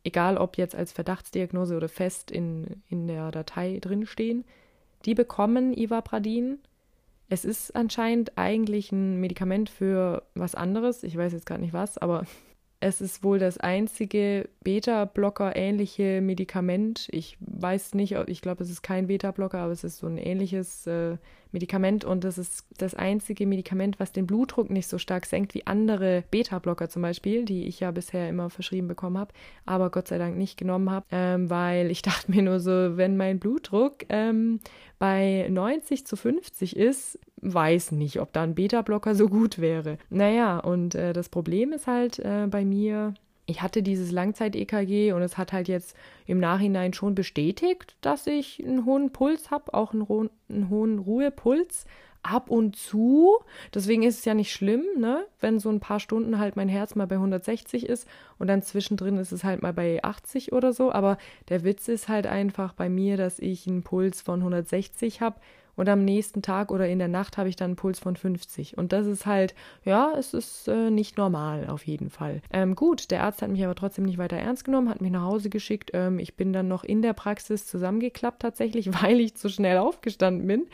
egal 0.04 0.38
ob 0.38 0.58
jetzt 0.58 0.76
als 0.76 0.92
Verdachtsdiagnose 0.92 1.76
oder 1.76 1.90
fest 1.90 2.32
in, 2.32 2.84
in 2.88 3.08
der 3.08 3.32
Datei 3.32 3.80
drinstehen, 3.82 4.46
die 5.06 5.16
bekommen 5.16 5.76
Ivapradin. 5.76 6.60
Es 7.28 7.44
ist 7.44 7.76
anscheinend 7.76 8.38
eigentlich 8.38 8.92
ein 8.92 9.20
Medikament 9.20 9.70
für 9.70 10.24
was 10.34 10.56
anderes. 10.56 11.04
Ich 11.04 11.18
weiß 11.18 11.34
jetzt 11.34 11.46
gerade 11.46 11.62
nicht 11.62 11.74
was, 11.74 11.98
aber 11.98 12.26
es 12.80 13.02
ist 13.02 13.24
wohl 13.24 13.40
das 13.40 13.58
einzige 13.58 14.50
Beta-Blocker-ähnliche 14.64 16.22
Medikament. 16.22 17.08
Ich 17.12 17.38
weiß 17.40 17.96
nicht, 17.96 18.14
ich 18.28 18.42
glaube, 18.42 18.64
es 18.64 18.70
ist 18.70 18.84
kein 18.84 19.08
Beta-Blocker, 19.08 19.60
aber 19.60 19.72
es 19.72 19.84
ist 19.84 19.98
so 19.98 20.08
ein 20.08 20.18
ähnliches 20.18 20.86
äh, 20.86 21.18
Medikament 21.52 22.06
und 22.06 22.24
das 22.24 22.38
ist 22.38 22.66
das 22.78 22.94
einzige 22.94 23.48
Medikament, 23.48 24.00
was 24.00 24.12
den 24.12 24.28
Blutdruck 24.28 24.70
nicht 24.70 24.88
so 24.88 25.00
stark 25.00 25.26
senkt 25.26 25.56
wie 25.56 25.66
andere 25.66 26.24
Beta-Blocker 26.30 26.90
zum 26.90 27.02
Beispiel, 27.02 27.46
die 27.46 27.68
ich 27.68 27.80
ja 27.80 27.90
bisher 27.90 28.30
immer 28.30 28.50
verschrieben 28.50 28.88
bekommen 28.88 29.18
habe, 29.18 29.34
aber 29.66 29.90
Gott 29.90 30.08
sei 30.08 30.20
Dank 30.20 30.38
nicht 30.38 30.58
genommen 30.58 30.92
habe, 30.92 31.06
ähm, 31.12 31.50
weil 31.50 31.90
ich 31.90 32.02
dachte 32.04 32.32
mir 32.32 32.44
nur 32.44 32.60
so, 32.60 32.98
wenn 32.98 33.18
mein 33.18 33.40
Blutdruck 33.40 34.06
ähm, 34.10 34.60
bei 35.00 35.48
90 35.50 36.06
zu 36.06 36.16
50 36.16 36.76
ist, 36.76 37.20
weiß 37.42 37.92
nicht, 37.92 38.20
ob 38.20 38.34
da 38.34 38.44
ein 38.44 38.56
Beta-Blocker 38.56 39.16
so 39.16 39.28
gut 39.28 39.60
wäre. 39.60 39.98
Naja, 40.10 40.60
und 40.60 40.96
äh, 40.96 41.14
das 41.14 41.30
Problem 41.30 41.72
ist 41.72 41.88
halt 41.88 42.20
äh, 42.20 42.48
bei 42.50 42.66
mir, 42.66 43.14
ich 43.46 43.62
hatte 43.62 43.84
dieses 43.84 44.12
Langzeit-EKG 44.12 45.14
und 45.14 45.22
es 45.22 45.38
hat 45.38 45.54
halt 45.54 45.68
jetzt 45.68 45.96
im 46.26 46.40
Nachhinein 46.40 46.94
schon 46.94 47.16
bestätigt, 47.16 47.96
dass 48.02 48.28
ich 48.28 48.64
einen 48.64 48.86
hohen 48.86 49.12
Puls 49.12 49.52
habe, 49.52 49.74
auch 49.74 49.94
einen, 49.94 50.08
ho 50.10 50.28
einen 50.50 50.70
hohen 50.70 51.00
Ruhepuls 51.00 51.86
ab 52.24 52.50
und 52.50 52.76
zu. 52.76 53.38
Deswegen 53.74 54.04
ist 54.04 54.20
es 54.20 54.26
ja 54.26 54.34
nicht 54.34 54.52
schlimm, 54.52 54.84
ne? 54.98 55.26
wenn 55.40 55.60
so 55.60 55.70
ein 55.70 55.80
paar 55.80 56.00
Stunden 56.00 56.40
halt 56.40 56.56
mein 56.56 56.70
Herz 56.70 56.96
mal 56.96 57.08
bei 57.08 57.16
160 57.16 57.86
ist 57.88 58.08
und 58.38 58.48
dann 58.48 58.62
zwischendrin 58.62 59.18
ist 59.18 59.32
es 59.32 59.44
halt 59.44 59.62
mal 59.62 59.74
bei 59.74 60.04
80 60.04 60.52
oder 60.52 60.74
so. 60.74 60.92
Aber 60.92 61.18
der 61.50 61.64
Witz 61.64 61.88
ist 61.88 62.10
halt 62.10 62.28
einfach 62.28 62.74
bei 62.74 62.90
mir, 62.90 63.18
dass 63.18 63.40
ich 63.40 63.68
einen 63.68 63.84
Puls 63.84 64.22
von 64.22 64.40
160 64.40 65.22
habe 65.22 65.40
und 65.78 65.88
am 65.88 66.04
nächsten 66.04 66.42
Tag 66.42 66.72
oder 66.72 66.90
in 66.90 67.00
der 67.00 67.08
Nacht 67.08 67.38
habe 67.38 67.48
ich 67.48 67.56
dann 67.56 67.68
einen 67.68 67.76
Puls 67.78 68.00
von 68.00 68.16
50. 68.16 68.78
Und 68.78 68.92
das 68.92 69.06
ist 69.06 69.26
halt, 69.26 69.56
ja, 69.86 70.12
es 70.18 70.34
ist 70.34 70.68
äh, 70.68 70.90
nicht 70.90 71.18
normal 71.18 71.68
auf 71.70 71.86
jeden 71.86 72.10
Fall. 72.10 72.42
Ähm, 72.52 72.76
gut, 72.76 73.12
der 73.12 73.24
Arzt 73.24 73.42
hat 73.42 73.50
mich 73.50 73.64
aber 73.64 73.76
trotzdem 73.76 74.06
nicht 74.06 74.18
weiter 74.18 74.38
ernst 74.38 74.66
genommen, 74.66 74.90
hat 74.90 75.02
mich 75.02 75.12
nach 75.12 75.22
Hause 75.22 75.50
geschickt. 75.50 75.92
Ähm, 75.94 76.20
ich 76.20 76.36
bin 76.36 76.52
dann 76.52 76.68
noch 76.68 76.84
in 76.84 77.02
der 77.02 77.14
Praxis 77.14 77.68
zusammengeklappt 77.68 78.42
tatsächlich, 78.42 78.90
weil 79.04 79.20
ich 79.20 79.36
zu 79.36 79.50
schnell 79.50 79.78
aufgestanden 79.78 80.48
bin. 80.48 80.68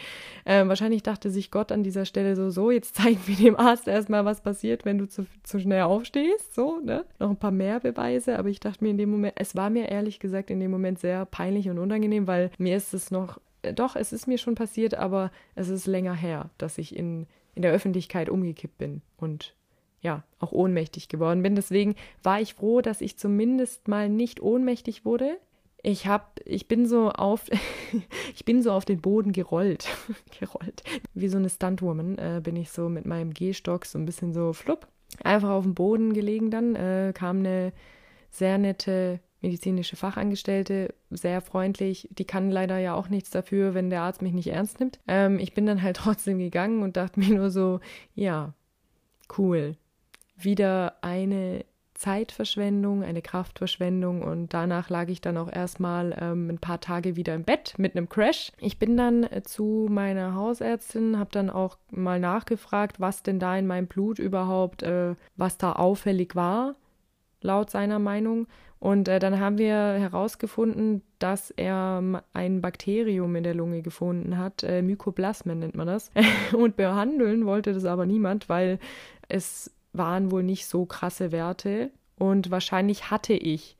Ähm, 0.45 0.69
wahrscheinlich 0.69 1.03
dachte 1.03 1.29
sich 1.29 1.51
Gott 1.51 1.71
an 1.71 1.83
dieser 1.83 2.05
Stelle 2.05 2.35
so, 2.35 2.49
so, 2.49 2.71
jetzt 2.71 2.95
zeigen 2.95 3.19
wir 3.25 3.35
dem 3.35 3.57
Arzt 3.57 3.87
erstmal, 3.87 4.23
was 4.23 4.41
passiert, 4.41 4.85
wenn 4.85 4.97
du 4.97 5.07
zu, 5.07 5.25
zu 5.43 5.59
schnell 5.59 5.81
aufstehst. 5.81 6.55
So, 6.55 6.79
ne? 6.81 7.05
Noch 7.19 7.29
ein 7.29 7.37
paar 7.37 7.51
mehr 7.51 7.81
Beweise, 7.81 8.39
aber 8.39 8.47
ich 8.47 8.61
dachte 8.61 8.83
mir 8.83 8.91
in 8.91 8.97
dem 8.97 9.11
Moment, 9.11 9.33
es 9.37 9.55
war 9.55 9.69
mir 9.69 9.89
ehrlich 9.89 10.19
gesagt 10.19 10.49
in 10.49 10.61
dem 10.61 10.71
Moment 10.71 10.99
sehr 10.99 11.25
peinlich 11.25 11.69
und 11.69 11.77
unangenehm, 11.77 12.25
weil 12.25 12.51
mir 12.57 12.77
ist 12.77 12.93
es 12.93 13.11
noch 13.11 13.39
doch, 13.73 13.95
es 13.95 14.11
ist 14.11 14.27
mir 14.27 14.37
schon 14.37 14.55
passiert, 14.55 14.95
aber 14.95 15.31
es 15.55 15.69
ist 15.69 15.87
länger 15.87 16.13
her, 16.13 16.49
dass 16.57 16.77
ich 16.77 16.95
in, 16.95 17.27
in 17.55 17.61
der 17.61 17.71
Öffentlichkeit 17.71 18.29
umgekippt 18.29 18.77
bin 18.77 19.01
und 19.17 19.55
ja, 20.01 20.23
auch 20.39 20.51
ohnmächtig 20.51 21.07
geworden 21.07 21.41
bin. 21.41 21.55
Deswegen 21.55 21.95
war 22.21 22.41
ich 22.41 22.55
froh, 22.55 22.81
dass 22.81 22.99
ich 22.99 23.17
zumindest 23.17 23.87
mal 23.87 24.09
nicht 24.09 24.41
ohnmächtig 24.41 25.05
wurde. 25.05 25.37
Ich 25.81 26.07
hab, 26.07 26.39
ich 26.45 26.67
bin 26.67 26.85
so 26.85 27.09
auf, 27.09 27.49
ich 28.35 28.45
bin 28.45 28.61
so 28.61 28.71
auf 28.71 28.85
den 28.85 28.99
Boden 28.99 29.31
gerollt, 29.31 29.87
gerollt. 30.39 30.83
Wie 31.13 31.29
so 31.29 31.37
eine 31.37 31.49
Stuntwoman 31.49 32.17
äh, 32.17 32.41
bin 32.43 32.57
ich 32.57 32.71
so 32.71 32.89
mit 32.89 33.05
meinem 33.05 33.33
Gehstock 33.33 33.85
so 33.85 33.97
ein 33.97 34.05
bisschen 34.05 34.33
so 34.33 34.51
flupp, 34.51 34.87
einfach 35.23 35.49
auf 35.49 35.63
dem 35.63 35.73
Boden 35.73 36.13
gelegen 36.13 36.51
dann, 36.51 36.75
äh, 36.75 37.13
kam 37.15 37.39
eine 37.39 37.71
sehr 38.29 38.57
nette 38.57 39.19
medizinische 39.43 39.95
Fachangestellte, 39.95 40.95
sehr 41.11 41.41
freundlich. 41.41 42.09
Die 42.11 42.25
kann 42.25 42.49
leider 42.49 42.79
ja 42.79 42.95
auch 42.95 43.09
nichts 43.09 43.29
dafür, 43.29 43.75
wenn 43.75 43.91
der 43.91 44.01
Arzt 44.01 44.21
mich 44.21 44.33
nicht 44.33 44.47
ernst 44.47 44.79
nimmt. 44.79 44.99
Ähm, 45.07 45.37
ich 45.37 45.53
bin 45.53 45.65
dann 45.67 45.83
halt 45.83 45.97
trotzdem 45.97 46.39
gegangen 46.39 46.81
und 46.81 46.97
dachte 46.97 47.19
mir 47.19 47.35
nur 47.35 47.51
so, 47.51 47.79
ja, 48.15 48.53
cool. 49.37 49.75
Wieder 50.35 50.95
eine 51.01 51.65
Zeitverschwendung, 51.93 53.03
eine 53.03 53.21
Kraftverschwendung 53.21 54.23
und 54.23 54.53
danach 54.53 54.89
lag 54.89 55.07
ich 55.09 55.21
dann 55.21 55.37
auch 55.37 55.51
erstmal 55.51 56.17
ähm, 56.19 56.49
ein 56.49 56.57
paar 56.57 56.81
Tage 56.81 57.15
wieder 57.15 57.35
im 57.35 57.43
Bett 57.43 57.75
mit 57.77 57.95
einem 57.95 58.09
Crash. 58.09 58.51
Ich 58.59 58.79
bin 58.79 58.97
dann 58.97 59.23
äh, 59.23 59.43
zu 59.43 59.87
meiner 59.89 60.33
Hausärztin, 60.33 61.19
habe 61.19 61.29
dann 61.31 61.49
auch 61.49 61.77
mal 61.91 62.19
nachgefragt, 62.19 62.99
was 62.99 63.23
denn 63.23 63.39
da 63.39 63.55
in 63.55 63.67
meinem 63.67 63.87
Blut 63.87 64.19
überhaupt, 64.19 64.83
äh, 64.83 65.15
was 65.35 65.57
da 65.57 65.73
auffällig 65.73 66.35
war, 66.35 66.75
laut 67.41 67.69
seiner 67.69 67.99
Meinung. 67.99 68.47
Und 68.83 69.07
äh, 69.07 69.19
dann 69.19 69.39
haben 69.39 69.57
wir 69.57 69.75
herausgefunden, 69.75 71.03
dass 71.17 71.51
er 71.51 72.03
ein 72.33 72.59
Bakterium 72.59 73.33
in 73.37 73.45
der 73.45 73.53
Lunge 73.53 73.81
gefunden 73.81 74.37
hat. 74.37 74.61
Äh, 74.61 74.81
Mykoplasmen 74.81 75.59
nennt 75.59 75.75
man 75.75 75.87
das. 75.87 76.11
und 76.51 76.75
behandeln 76.75 77.45
wollte 77.45 77.71
das 77.71 77.85
aber 77.85 78.05
niemand, 78.05 78.49
weil 78.49 78.79
es 79.29 79.71
waren 79.93 80.31
wohl 80.31 80.43
nicht 80.43 80.65
so 80.65 80.85
krasse 80.85 81.31
Werte. 81.31 81.91
Und 82.17 82.51
wahrscheinlich 82.51 83.09
hatte 83.09 83.31
ich 83.31 83.77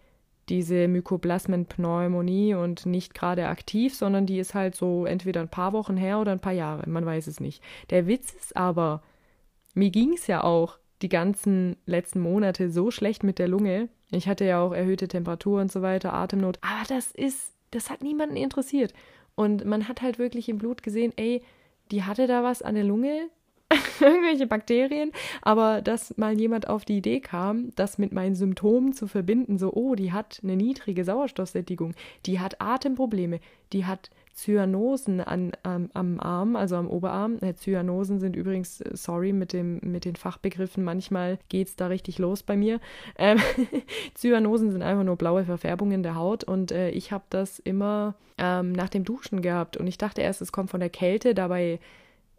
diese 0.47 0.87
Mykoplasmenpneumonie 0.87 2.53
und 2.53 2.85
nicht 2.85 3.13
gerade 3.13 3.49
aktiv, 3.49 3.93
sondern 3.93 4.25
die 4.25 4.39
ist 4.39 4.53
halt 4.53 4.73
so 4.73 5.05
entweder 5.05 5.41
ein 5.41 5.49
paar 5.49 5.73
Wochen 5.73 5.97
her 5.97 6.21
oder 6.21 6.31
ein 6.31 6.39
paar 6.39 6.53
Jahre. 6.53 6.89
Man 6.89 7.05
weiß 7.05 7.27
es 7.27 7.41
nicht. 7.41 7.61
Der 7.89 8.07
Witz 8.07 8.31
ist 8.31 8.55
aber, 8.55 9.03
mir 9.73 9.89
ging 9.89 10.13
es 10.13 10.27
ja 10.27 10.45
auch 10.45 10.79
die 11.01 11.09
ganzen 11.09 11.75
letzten 11.85 12.21
Monate 12.21 12.69
so 12.69 12.89
schlecht 12.89 13.25
mit 13.25 13.37
der 13.37 13.49
Lunge, 13.49 13.89
ich 14.15 14.27
hatte 14.27 14.45
ja 14.45 14.61
auch 14.61 14.73
erhöhte 14.73 15.07
Temperatur 15.07 15.61
und 15.61 15.71
so 15.71 15.81
weiter, 15.81 16.13
Atemnot. 16.13 16.59
Aber 16.61 16.85
das 16.87 17.11
ist, 17.11 17.53
das 17.71 17.89
hat 17.89 18.03
niemanden 18.03 18.35
interessiert. 18.35 18.93
Und 19.35 19.65
man 19.65 19.87
hat 19.87 20.01
halt 20.01 20.19
wirklich 20.19 20.49
im 20.49 20.57
Blut 20.57 20.83
gesehen, 20.83 21.13
ey, 21.15 21.41
die 21.91 22.03
hatte 22.03 22.27
da 22.27 22.43
was 22.43 22.61
an 22.61 22.75
der 22.75 22.83
Lunge, 22.83 23.29
irgendwelche 23.99 24.47
Bakterien, 24.47 25.11
aber 25.41 25.81
dass 25.81 26.17
mal 26.17 26.39
jemand 26.39 26.67
auf 26.67 26.85
die 26.85 26.97
Idee 26.97 27.19
kam, 27.19 27.71
das 27.75 27.97
mit 27.97 28.11
meinen 28.11 28.35
Symptomen 28.35 28.93
zu 28.93 29.07
verbinden, 29.07 29.57
so, 29.57 29.73
oh, 29.73 29.95
die 29.95 30.11
hat 30.11 30.39
eine 30.43 30.55
niedrige 30.55 31.03
Sauerstoffsättigung, 31.03 31.95
die 32.25 32.39
hat 32.39 32.61
Atemprobleme, 32.61 33.39
die 33.71 33.85
hat 33.85 34.11
Zyanosen 34.33 35.21
an, 35.21 35.51
am, 35.63 35.89
am 35.93 36.19
Arm, 36.19 36.55
also 36.55 36.75
am 36.75 36.89
Oberarm. 36.89 37.37
Äh, 37.41 37.55
Zyanosen 37.55 38.19
sind 38.19 38.35
übrigens, 38.35 38.81
äh, 38.81 38.89
sorry, 38.93 39.31
mit, 39.31 39.53
dem, 39.53 39.79
mit 39.83 40.05
den 40.05 40.15
Fachbegriffen, 40.15 40.83
manchmal 40.83 41.39
geht 41.49 41.67
es 41.67 41.75
da 41.75 41.87
richtig 41.87 42.17
los 42.19 42.43
bei 42.43 42.57
mir. 42.57 42.79
Ähm, 43.17 43.39
Zyanosen 44.15 44.71
sind 44.71 44.81
einfach 44.81 45.03
nur 45.03 45.15
blaue 45.15 45.45
Verfärbungen 45.45 46.03
der 46.03 46.15
Haut 46.15 46.43
und 46.43 46.71
äh, 46.71 46.89
ich 46.89 47.11
habe 47.11 47.25
das 47.29 47.59
immer 47.59 48.15
ähm, 48.37 48.71
nach 48.71 48.89
dem 48.89 49.03
Duschen 49.03 49.41
gehabt 49.41 49.77
und 49.77 49.87
ich 49.87 49.97
dachte 49.97 50.21
erst, 50.21 50.41
es 50.41 50.51
kommt 50.51 50.71
von 50.71 50.79
der 50.79 50.89
Kälte, 50.89 51.35
dabei 51.35 51.79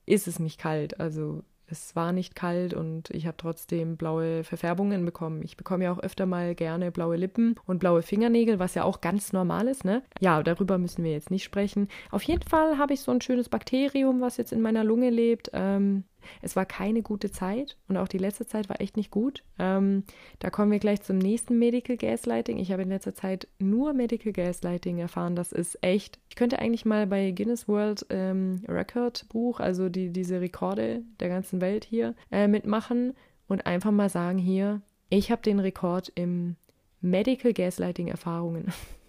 ist 0.07 0.27
es 0.27 0.39
nicht 0.39 0.59
kalt. 0.59 1.01
Also 1.01 1.43
es 1.67 1.97
war 1.97 2.13
nicht 2.13 2.35
kalt 2.35 2.75
und 2.75 3.11
ich 3.11 3.27
habe 3.27 3.37
trotzdem 3.37 3.97
blaue 3.97 4.45
Verfärbungen 4.45 5.05
bekommen. 5.05 5.43
Ich 5.43 5.57
bekomme 5.57 5.85
ja 5.85 5.93
auch 5.93 5.99
öfter 5.99 6.27
mal 6.27 6.55
gerne 6.55 6.91
blaue 6.91 7.17
Lippen 7.17 7.57
und 7.67 7.79
blaue 7.79 8.03
Fingernägel, 8.03 8.59
was 8.59 8.75
ja 8.75 8.85
auch 8.85 9.01
ganz 9.01 9.33
normal 9.33 9.69
ist, 9.69 9.85
ne? 9.85 10.03
Ja, 10.21 10.43
darüber 10.43 10.79
müssen 10.79 11.05
wir 11.05 11.13
jetzt 11.13 11.31
nicht 11.31 11.45
sprechen. 11.45 11.89
Auf 12.11 12.23
jeden 12.23 12.43
Fall 12.43 12.79
habe 12.79 12.95
ich 12.95 13.01
so 13.01 13.13
ein 13.13 13.21
schönes 13.21 13.49
Bakterium, 13.49 14.21
was 14.21 14.37
jetzt 14.37 14.53
in 14.53 14.61
meiner 14.61 14.85
Lunge 14.85 15.11
lebt. 15.11 15.51
Ähm, 15.53 16.05
es 16.43 16.57
war 16.57 16.67
keine 16.67 17.03
gute 17.03 17.31
Zeit 17.31 17.77
und 17.89 17.97
auch 17.97 18.09
die 18.09 18.19
letzte 18.19 18.47
Zeit 18.47 18.69
war 18.69 18.81
echt 18.81 18.97
nicht 18.97 19.11
gut. 19.11 19.43
Ähm, 19.59 20.05
da 20.39 20.51
kommen 20.51 20.71
wir 20.71 20.79
gleich 20.79 21.03
zum 21.03 21.19
nächsten 21.19 21.59
Medical 21.59 21.97
Gaslighting. 21.97 22.59
Ich 22.59 22.73
habe 22.73 22.83
in 22.83 22.89
letzter 22.89 23.15
Zeit 23.15 23.49
nur 23.59 23.93
Medical 23.93 24.33
Gaslighting 24.33 24.99
erfahren. 24.99 25.37
Das 25.37 25.53
ist 25.53 25.79
echt. 25.83 26.19
Ich 26.29 26.37
könnte 26.37 26.59
eigentlich 26.59 26.85
mal 26.85 27.07
bei 27.07 27.31
Guinness 27.31 27.69
World 27.69 28.07
ähm, 28.11 28.63
Record 28.69 29.27
Buch, 29.29 29.61
also 29.61 29.89
die, 29.89 30.11
diese 30.11 30.41
Rekorde 30.41 31.03
der 31.21 31.29
ganzen 31.29 31.61
Welt 31.61 31.85
hier, 31.85 32.15
äh, 32.31 32.49
mitmachen 32.49 33.15
und 33.49 33.67
einfach 33.67 33.91
mal 33.91 34.09
sagen: 34.09 34.39
Hier, 34.39 34.83
ich 35.11 35.31
habe 35.31 35.43
den 35.43 35.61
Rekord 35.61 36.13
im 36.15 36.57
Medical 37.01 37.53
Gaslighting 37.53 38.09
Erfahrungen. 38.09 38.73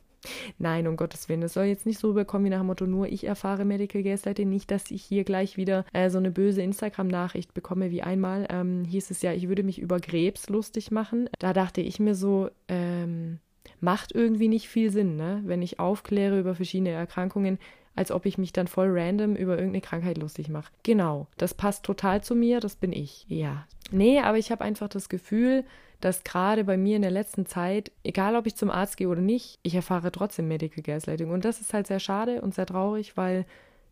Nein, 0.57 0.87
um 0.87 0.97
Gottes 0.97 1.29
Willen. 1.29 1.43
Es 1.43 1.53
soll 1.53 1.65
jetzt 1.65 1.85
nicht 1.85 1.99
so 1.99 2.09
rüberkommen 2.09 2.45
wie 2.45 2.49
nach 2.49 2.59
dem 2.59 2.67
Motto, 2.67 2.85
nur 2.85 3.07
ich 3.07 3.25
erfahre 3.25 3.65
Medical 3.65 4.03
Gaslighting. 4.03 4.49
Nicht, 4.49 4.71
dass 4.71 4.91
ich 4.91 5.03
hier 5.03 5.23
gleich 5.23 5.57
wieder 5.57 5.85
äh, 5.93 6.09
so 6.09 6.17
eine 6.17 6.31
böse 6.31 6.61
Instagram-Nachricht 6.61 7.53
bekomme 7.53 7.91
wie 7.91 8.01
einmal. 8.01 8.47
Ähm, 8.49 8.85
hieß 8.85 9.11
es 9.11 9.21
ja, 9.21 9.33
ich 9.33 9.47
würde 9.47 9.63
mich 9.63 9.79
über 9.79 9.99
Krebs 9.99 10.49
lustig 10.49 10.91
machen. 10.91 11.29
Da 11.39 11.53
dachte 11.53 11.81
ich 11.81 11.99
mir 11.99 12.15
so, 12.15 12.49
ähm, 12.67 13.39
macht 13.79 14.13
irgendwie 14.13 14.47
nicht 14.47 14.67
viel 14.67 14.91
Sinn, 14.91 15.15
ne? 15.15 15.41
Wenn 15.45 15.61
ich 15.61 15.79
aufkläre 15.79 16.39
über 16.39 16.55
verschiedene 16.55 16.91
Erkrankungen, 16.91 17.59
als 17.95 18.11
ob 18.11 18.25
ich 18.25 18.37
mich 18.37 18.53
dann 18.53 18.67
voll 18.67 18.89
random 18.91 19.35
über 19.35 19.53
irgendeine 19.53 19.81
Krankheit 19.81 20.17
lustig 20.17 20.49
mache. 20.49 20.71
Genau, 20.83 21.27
das 21.37 21.53
passt 21.53 21.83
total 21.83 22.23
zu 22.23 22.35
mir, 22.35 22.59
das 22.59 22.75
bin 22.75 22.91
ich. 22.91 23.25
Ja. 23.29 23.65
Nee, 23.91 24.19
aber 24.19 24.37
ich 24.37 24.51
habe 24.51 24.63
einfach 24.63 24.89
das 24.89 25.09
Gefühl, 25.09 25.63
dass 26.05 26.23
gerade 26.23 26.63
bei 26.63 26.77
mir 26.77 26.97
in 26.97 27.01
der 27.01 27.09
letzten 27.09 27.47
Zeit, 27.47 27.91
egal 28.03 28.35
ob 28.35 28.45
ich 28.45 28.55
zum 28.55 28.69
Arzt 28.69 28.95
gehe 28.95 29.09
oder 29.09 29.21
nicht, 29.21 29.57
ich 29.63 29.73
erfahre 29.73 30.11
trotzdem 30.11 30.47
Medical 30.47 30.83
Gaslighting. 30.83 31.31
Und 31.31 31.45
das 31.45 31.61
ist 31.61 31.73
halt 31.73 31.87
sehr 31.87 31.99
schade 31.99 32.41
und 32.41 32.53
sehr 32.53 32.67
traurig, 32.67 33.17
weil 33.17 33.45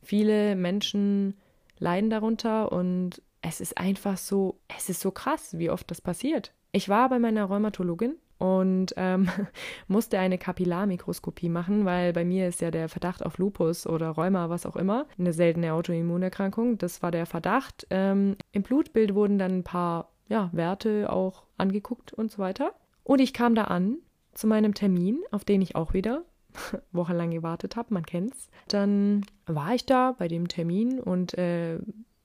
viele 0.03 0.55
Menschen 0.55 1.35
leiden 1.79 2.11
darunter 2.11 2.71
und 2.71 3.21
es 3.41 3.61
ist 3.61 3.79
einfach 3.79 4.17
so, 4.17 4.59
es 4.77 4.89
ist 4.89 5.01
so 5.01 5.09
krass, 5.09 5.57
wie 5.57 5.71
oft 5.71 5.89
das 5.89 6.01
passiert. 6.01 6.53
Ich 6.71 6.87
war 6.87 7.09
bei 7.09 7.17
meiner 7.17 7.45
Rheumatologin 7.45 8.15
und 8.37 8.93
ähm, 8.95 9.27
musste 9.87 10.19
eine 10.19 10.37
Kapillarmikroskopie 10.37 11.49
machen, 11.49 11.83
weil 11.83 12.13
bei 12.13 12.25
mir 12.25 12.47
ist 12.47 12.61
ja 12.61 12.69
der 12.69 12.89
Verdacht 12.89 13.25
auf 13.25 13.39
Lupus 13.39 13.87
oder 13.87 14.09
Rheuma, 14.09 14.49
was 14.49 14.67
auch 14.67 14.75
immer, 14.75 15.07
eine 15.17 15.33
seltene 15.33 15.73
Autoimmunerkrankung. 15.73 16.77
Das 16.77 17.01
war 17.01 17.09
der 17.09 17.25
Verdacht. 17.25 17.87
Ähm, 17.89 18.35
Im 18.51 18.61
Blutbild 18.61 19.15
wurden 19.15 19.39
dann 19.39 19.59
ein 19.59 19.63
paar 19.63 20.12
ja, 20.27 20.49
Werte 20.53 21.11
auch 21.11 21.43
angeguckt 21.57 22.13
und 22.13 22.31
so 22.31 22.39
weiter. 22.39 22.73
Und 23.03 23.19
ich 23.19 23.33
kam 23.33 23.55
da 23.55 23.65
an 23.65 23.97
zu 24.33 24.47
meinem 24.47 24.73
Termin, 24.73 25.19
auf 25.31 25.45
den 25.45 25.61
ich 25.61 25.75
auch 25.75 25.93
wieder 25.93 26.23
wochenlang 26.91 27.31
gewartet 27.31 27.75
habe, 27.75 27.93
man 27.93 28.05
kennt's. 28.05 28.49
Dann 28.67 29.25
war 29.45 29.75
ich 29.75 29.85
da 29.85 30.13
bei 30.13 30.27
dem 30.27 30.47
Termin 30.47 30.99
und 30.99 31.37
äh, 31.37 31.79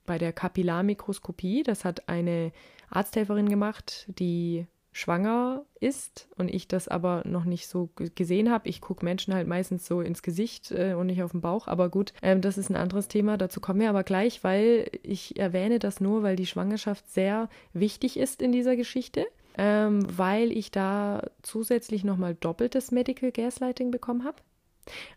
bei 0.07 0.19
der 0.19 0.33
Kapillarmikroskopie, 0.33 1.63
das 1.63 1.85
hat 1.85 2.09
eine 2.09 2.53
Arzthelferin 2.91 3.49
gemacht, 3.49 4.07
die 4.19 4.67
schwanger 4.93 5.65
ist 5.81 6.29
und 6.37 6.49
ich 6.53 6.67
das 6.67 6.89
aber 6.89 7.23
noch 7.25 7.45
nicht 7.45 7.69
so 7.69 7.91
gesehen 8.15 8.51
habe. 8.51 8.69
Ich 8.69 8.81
gucke 8.81 9.05
Menschen 9.05 9.35
halt 9.35 9.47
meistens 9.47 9.87
so 9.87 10.01
ins 10.01 10.23
Gesicht 10.23 10.71
äh, 10.73 10.95
und 10.95 11.07
nicht 11.07 11.23
auf 11.23 11.33
den 11.33 11.41
Bauch. 11.41 11.69
Aber 11.69 11.89
gut, 11.89 12.13
ähm, 12.23 12.41
das 12.41 12.59
ist 12.59 12.71
ein 12.71 12.77
anderes 12.77 13.09
Thema. 13.09 13.37
Dazu 13.37 13.61
kommen 13.61 13.81
wir 13.81 13.91
aber 13.91 14.03
gleich, 14.03 14.43
weil 14.45 14.91
ich 15.03 15.39
erwähne 15.39 15.79
das 15.79 16.01
nur, 16.01 16.23
weil 16.23 16.37
die 16.37 16.47
Schwangerschaft 16.47 17.09
sehr 17.11 17.49
wichtig 17.73 18.19
ist 18.19 18.43
in 18.43 18.53
dieser 18.53 18.77
Geschichte. 18.77 19.27
Ähm, 19.61 20.07
weil 20.17 20.53
ich 20.53 20.71
da 20.71 21.23
zusätzlich 21.43 22.05
nochmal 22.05 22.37
doppeltes 22.37 22.93
Medical 22.93 23.33
Gaslighting 23.33 23.91
bekommen 23.91 24.25
habe. 24.25 24.37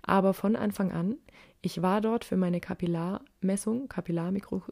Aber 0.02 0.34
von 0.34 0.56
Anfang 0.56 0.92
an, 0.92 1.18
ich 1.62 1.84
war 1.84 2.02
dort 2.02 2.26
für 2.26 2.38
meine 2.38 2.60
Kapillarmessung, 2.60 3.88
Kapillarmikro 3.88 4.64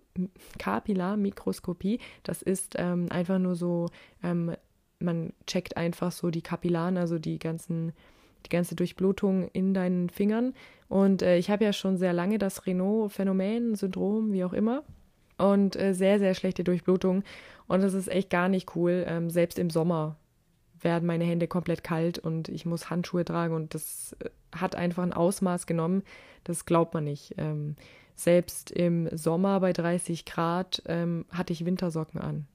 Kapillarmikroskopie. 0.58 2.00
Das 2.24 2.42
ist 2.42 2.76
ähm, 2.78 3.08
einfach 3.12 3.38
nur 3.38 3.56
so 3.56 3.90
ähm, 4.24 4.56
man 5.00 5.34
checkt 5.48 5.78
einfach 5.78 6.12
so 6.12 6.30
die 6.30 6.42
Kapillaren, 6.42 6.98
also 6.98 7.20
die 7.20 7.40
ganzen, 7.40 7.94
die 8.46 8.50
ganze 8.50 8.76
Durchblutung 8.76 9.50
in 9.50 9.74
deinen 9.74 10.10
Fingern. 10.10 10.54
Und 10.88 11.22
äh, 11.22 11.38
ich 11.38 11.50
habe 11.50 11.64
ja 11.64 11.74
schon 11.74 11.98
sehr 11.98 12.14
lange 12.14 12.38
das 12.38 12.66
Renault-Phänomen, 12.66 13.76
Syndrom, 13.76 14.34
wie 14.34 14.44
auch 14.44 14.54
immer. 14.54 14.84
Und 15.38 15.76
äh, 15.76 15.94
sehr, 15.94 16.20
sehr 16.20 16.34
schlechte 16.34 16.64
Durchblutung. 16.64 17.24
Und 17.68 17.82
das 17.82 17.94
ist 17.94 18.10
echt 18.10 18.30
gar 18.30 18.50
nicht 18.50 18.76
cool. 18.76 19.06
Ähm, 19.08 19.30
selbst 19.30 19.58
im 19.58 19.70
Sommer 19.70 20.18
werden 20.82 21.06
meine 21.06 21.24
Hände 21.24 21.48
komplett 21.48 21.84
kalt 21.84 22.20
und 22.20 22.50
ich 22.50 22.66
muss 22.66 22.90
Handschuhe 22.90 23.26
tragen. 23.26 23.54
Und 23.54 23.74
das 23.74 24.16
äh, 24.20 24.30
hat 24.56 24.76
einfach 24.76 25.04
ein 25.04 25.14
Ausmaß 25.14 25.66
genommen. 25.66 26.04
Das 26.44 26.66
glaubt 26.66 26.94
man 26.94 27.04
nicht. 27.04 27.36
Ähm, 27.38 27.76
selbst 28.16 28.72
im 28.72 29.08
Sommer 29.16 29.62
bei 29.62 29.72
30 29.72 30.26
Grad 30.26 30.82
ähm, 30.88 31.26
hatte 31.30 31.54
ich 31.54 31.66
Wintersocken 31.66 32.20
an. 32.20 32.48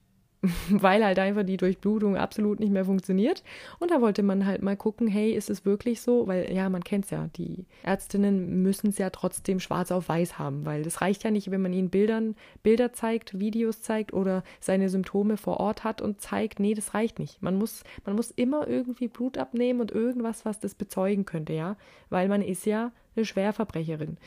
weil 0.69 1.03
halt 1.03 1.19
einfach 1.19 1.43
die 1.43 1.57
Durchblutung 1.57 2.17
absolut 2.17 2.59
nicht 2.59 2.71
mehr 2.71 2.85
funktioniert. 2.85 3.43
Und 3.79 3.91
da 3.91 4.01
wollte 4.01 4.23
man 4.23 4.45
halt 4.45 4.61
mal 4.61 4.75
gucken, 4.75 5.07
hey, 5.07 5.31
ist 5.31 5.49
es 5.49 5.65
wirklich 5.65 6.01
so? 6.01 6.27
Weil 6.27 6.51
ja, 6.53 6.69
man 6.69 6.83
kennt 6.83 7.05
es 7.05 7.11
ja, 7.11 7.27
die 7.35 7.65
Ärztinnen 7.83 8.61
müssen 8.61 8.89
es 8.89 8.97
ja 8.97 9.09
trotzdem 9.09 9.59
schwarz 9.59 9.91
auf 9.91 10.09
weiß 10.09 10.39
haben, 10.39 10.65
weil 10.65 10.83
das 10.83 11.01
reicht 11.01 11.23
ja 11.23 11.31
nicht, 11.31 11.51
wenn 11.51 11.61
man 11.61 11.73
ihnen 11.73 11.89
Bildern, 11.89 12.35
Bilder 12.63 12.93
zeigt, 12.93 13.39
Videos 13.39 13.81
zeigt 13.81 14.13
oder 14.13 14.43
seine 14.59 14.89
Symptome 14.89 15.37
vor 15.37 15.59
Ort 15.59 15.83
hat 15.83 16.01
und 16.01 16.21
zeigt, 16.21 16.59
nee, 16.59 16.73
das 16.73 16.93
reicht 16.93 17.19
nicht. 17.19 17.41
Man 17.41 17.57
muss, 17.57 17.83
man 18.05 18.15
muss 18.15 18.31
immer 18.31 18.67
irgendwie 18.67 19.07
Blut 19.07 19.37
abnehmen 19.37 19.81
und 19.81 19.91
irgendwas, 19.91 20.45
was 20.45 20.59
das 20.59 20.75
bezeugen 20.75 21.25
könnte, 21.25 21.53
ja, 21.53 21.75
weil 22.09 22.27
man 22.27 22.41
ist 22.41 22.65
ja 22.65 22.91
eine 23.15 23.25
Schwerverbrecherin. 23.25 24.17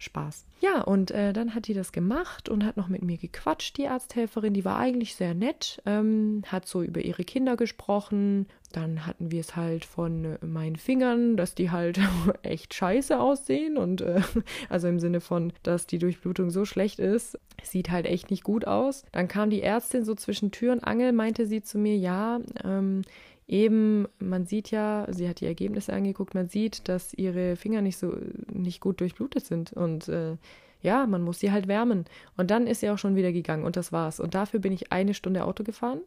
Spaß. 0.00 0.46
Ja, 0.60 0.80
und 0.82 1.10
äh, 1.10 1.32
dann 1.32 1.54
hat 1.54 1.68
die 1.68 1.74
das 1.74 1.92
gemacht 1.92 2.48
und 2.48 2.64
hat 2.64 2.76
noch 2.76 2.88
mit 2.88 3.02
mir 3.02 3.18
gequatscht, 3.18 3.76
die 3.76 3.86
Arzthelferin. 3.86 4.54
Die 4.54 4.64
war 4.64 4.78
eigentlich 4.78 5.14
sehr 5.14 5.34
nett, 5.34 5.80
ähm, 5.86 6.42
hat 6.46 6.66
so 6.66 6.82
über 6.82 7.00
ihre 7.02 7.24
Kinder 7.24 7.56
gesprochen. 7.56 8.46
Dann 8.72 9.06
hatten 9.06 9.30
wir 9.30 9.40
es 9.40 9.56
halt 9.56 9.84
von 9.84 10.24
äh, 10.24 10.44
meinen 10.44 10.76
Fingern, 10.76 11.36
dass 11.36 11.54
die 11.54 11.70
halt 11.70 12.00
echt 12.42 12.72
scheiße 12.74 13.20
aussehen 13.20 13.76
und 13.76 14.00
äh, 14.00 14.22
also 14.70 14.88
im 14.88 15.00
Sinne 15.00 15.20
von, 15.20 15.52
dass 15.62 15.86
die 15.86 15.98
Durchblutung 15.98 16.50
so 16.50 16.64
schlecht 16.64 16.98
ist, 16.98 17.38
sieht 17.62 17.90
halt 17.90 18.06
echt 18.06 18.30
nicht 18.30 18.42
gut 18.42 18.66
aus. 18.66 19.04
Dann 19.12 19.28
kam 19.28 19.50
die 19.50 19.62
Ärztin 19.62 20.04
so 20.04 20.14
zwischen 20.14 20.50
Tür 20.50 20.72
und 20.72 20.84
Angel, 20.84 21.12
meinte 21.12 21.46
sie 21.46 21.62
zu 21.62 21.78
mir, 21.78 21.96
ja, 21.96 22.40
ähm, 22.64 23.02
eben, 23.50 24.06
man 24.18 24.46
sieht 24.46 24.70
ja, 24.70 25.06
sie 25.10 25.28
hat 25.28 25.40
die 25.40 25.46
Ergebnisse 25.46 25.92
angeguckt, 25.92 26.34
man 26.34 26.48
sieht, 26.48 26.88
dass 26.88 27.12
ihre 27.14 27.56
Finger 27.56 27.82
nicht 27.82 27.98
so 27.98 28.16
nicht 28.52 28.80
gut 28.80 29.00
durchblutet 29.00 29.44
sind 29.44 29.72
und 29.72 30.08
äh, 30.08 30.36
ja, 30.82 31.06
man 31.06 31.22
muss 31.22 31.40
sie 31.40 31.52
halt 31.52 31.68
wärmen. 31.68 32.06
Und 32.36 32.50
dann 32.50 32.66
ist 32.66 32.80
sie 32.80 32.90
auch 32.90 32.98
schon 32.98 33.16
wieder 33.16 33.32
gegangen 33.32 33.64
und 33.64 33.76
das 33.76 33.92
war's. 33.92 34.20
Und 34.20 34.34
dafür 34.34 34.60
bin 34.60 34.72
ich 34.72 34.92
eine 34.92 35.14
Stunde 35.14 35.44
Auto 35.44 35.62
gefahren 35.62 36.00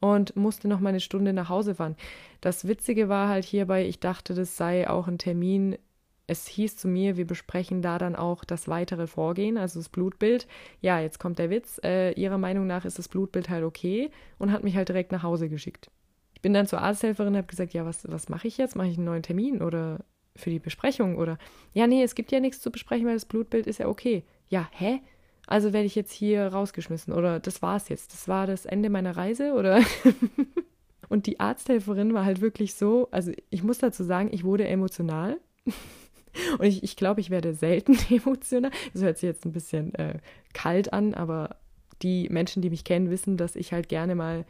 und 0.00 0.36
musste 0.36 0.68
noch 0.68 0.80
mal 0.80 0.90
eine 0.90 1.00
Stunde 1.00 1.32
nach 1.32 1.48
Hause 1.48 1.74
fahren. 1.74 1.96
Das 2.40 2.68
Witzige 2.68 3.08
war 3.08 3.28
halt 3.28 3.44
hierbei, 3.44 3.86
ich 3.86 3.98
dachte, 3.98 4.34
das 4.34 4.56
sei 4.56 4.88
auch 4.88 5.08
ein 5.08 5.18
Termin. 5.18 5.76
Es 6.26 6.46
hieß 6.46 6.76
zu 6.76 6.86
mir, 6.86 7.16
wir 7.16 7.26
besprechen 7.26 7.82
da 7.82 7.98
dann 7.98 8.14
auch 8.14 8.44
das 8.44 8.68
weitere 8.68 9.08
Vorgehen, 9.08 9.58
also 9.58 9.80
das 9.80 9.88
Blutbild. 9.88 10.46
Ja, 10.80 11.00
jetzt 11.00 11.18
kommt 11.18 11.40
der 11.40 11.50
Witz. 11.50 11.80
Äh, 11.82 12.12
ihrer 12.12 12.38
Meinung 12.38 12.68
nach 12.68 12.84
ist 12.84 12.98
das 12.98 13.08
Blutbild 13.08 13.48
halt 13.48 13.64
okay 13.64 14.10
und 14.38 14.52
hat 14.52 14.62
mich 14.62 14.76
halt 14.76 14.88
direkt 14.88 15.10
nach 15.10 15.24
Hause 15.24 15.48
geschickt. 15.48 15.90
Ich 16.40 16.42
bin 16.42 16.54
dann 16.54 16.66
zur 16.66 16.80
Arzthelferin 16.80 17.34
und 17.34 17.36
habe 17.36 17.46
gesagt, 17.46 17.74
ja, 17.74 17.84
was, 17.84 18.10
was 18.10 18.30
mache 18.30 18.48
ich 18.48 18.56
jetzt? 18.56 18.74
Mache 18.74 18.88
ich 18.88 18.96
einen 18.96 19.04
neuen 19.04 19.22
Termin 19.22 19.60
oder 19.60 20.00
für 20.34 20.48
die 20.48 20.58
Besprechung? 20.58 21.16
Oder 21.16 21.36
ja, 21.74 21.86
nee, 21.86 22.02
es 22.02 22.14
gibt 22.14 22.32
ja 22.32 22.40
nichts 22.40 22.60
zu 22.60 22.70
besprechen, 22.70 23.06
weil 23.06 23.14
das 23.14 23.26
Blutbild 23.26 23.66
ist 23.66 23.78
ja 23.78 23.88
okay. 23.88 24.24
Ja, 24.48 24.68
hä? 24.72 25.00
Also 25.46 25.72
werde 25.72 25.86
ich 25.86 25.94
jetzt 25.94 26.12
hier 26.12 26.46
rausgeschmissen 26.46 27.12
oder 27.12 27.40
das 27.40 27.60
war's 27.60 27.88
jetzt. 27.88 28.14
Das 28.14 28.26
war 28.26 28.46
das 28.46 28.64
Ende 28.64 28.88
meiner 28.88 29.16
Reise 29.16 29.52
oder 29.52 29.82
Und 31.10 31.26
die 31.26 31.40
Arzthelferin 31.40 32.14
war 32.14 32.24
halt 32.24 32.40
wirklich 32.40 32.74
so, 32.74 33.08
also 33.10 33.32
ich 33.50 33.64
muss 33.64 33.78
dazu 33.78 34.04
sagen, 34.04 34.30
ich 34.32 34.44
wurde 34.44 34.66
emotional. 34.68 35.38
Und 36.58 36.64
ich, 36.64 36.84
ich 36.84 36.96
glaube, 36.96 37.20
ich 37.20 37.30
werde 37.30 37.52
selten 37.52 37.98
emotional. 38.10 38.70
Das 38.94 39.02
hört 39.02 39.18
sich 39.18 39.26
jetzt 39.26 39.44
ein 39.44 39.52
bisschen 39.52 39.94
äh, 39.96 40.20
kalt 40.54 40.92
an, 40.92 41.12
aber 41.12 41.56
die 42.00 42.28
Menschen, 42.30 42.62
die 42.62 42.70
mich 42.70 42.84
kennen, 42.84 43.10
wissen, 43.10 43.36
dass 43.36 43.56
ich 43.56 43.72
halt 43.72 43.88
gerne 43.88 44.14
mal, 44.14 44.46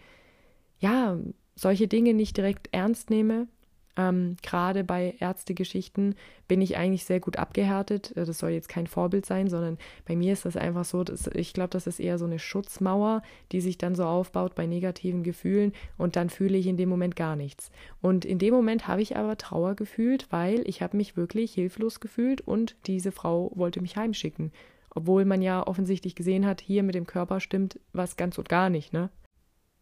ja, 0.79 1.19
solche 1.61 1.89
Dinge 1.89 2.15
nicht 2.15 2.39
direkt 2.39 2.71
ernst 2.73 3.11
nehme. 3.11 3.47
Ähm, 3.97 4.37
Gerade 4.43 4.83
bei 4.83 5.15
Ärztegeschichten 5.19 6.15
bin 6.49 6.63
ich 6.63 6.79
eigentlich 6.79 7.05
sehr 7.05 7.21
gut 7.21 7.37
abgehärtet. 7.37 8.17
Äh, 8.17 8.25
das 8.25 8.39
soll 8.39 8.51
jetzt 8.51 8.71
kein 8.71 8.87
Vorbild 8.87 9.27
sein, 9.27 9.49
sondern 9.49 9.77
bei 10.07 10.17
mir 10.17 10.33
ist 10.33 10.47
das 10.47 10.57
einfach 10.57 10.87
so, 10.87 11.05
dass 11.05 11.27
ich 11.27 11.53
glaube, 11.53 11.71
das 11.71 11.87
ist 11.87 12.01
eher 12.01 12.17
so 12.17 12.25
eine 12.25 12.39
Schutzmauer, 12.39 13.23
die 13.53 13.61
sich 13.61 13.77
dann 13.77 13.95
so 13.95 14.05
aufbaut 14.05 14.55
bei 14.55 14.67
negativen 14.67 15.23
Gefühlen 15.23 15.73
und 15.99 16.17
dann 16.17 16.31
fühle 16.31 16.57
ich 16.57 16.67
in 16.67 16.79
dem 16.79 16.89
Moment 16.89 17.15
gar 17.15 17.37
nichts. 17.37 17.71
Und 18.01 18.25
in 18.25 18.39
dem 18.39 18.55
Moment 18.55 18.89
habe 18.89 19.03
ich 19.03 19.19
aber 19.19 19.37
Trauer 19.37 19.75
gefühlt, 19.75 20.29
weil 20.31 20.63
ich 20.67 20.81
habe 20.81 20.97
mich 20.97 21.19
wirklich 21.19 21.53
hilflos 21.53 22.01
gefühlt 22.01 22.41
und 22.41 22.77
diese 22.87 23.13
Frau 23.13 23.53
wollte 23.55 23.83
mich 23.83 23.97
heimschicken. 23.97 24.51
Obwohl 24.95 25.27
man 25.27 25.43
ja 25.43 25.67
offensichtlich 25.67 26.15
gesehen 26.15 26.47
hat, 26.47 26.63
hier 26.63 26.83
mit 26.83 26.95
dem 26.95 27.07
Körper 27.07 27.39
stimmt 27.39 27.79
was 27.93 28.17
ganz 28.17 28.39
und 28.39 28.49
gar 28.49 28.71
nicht, 28.71 28.95
ne? 28.95 29.11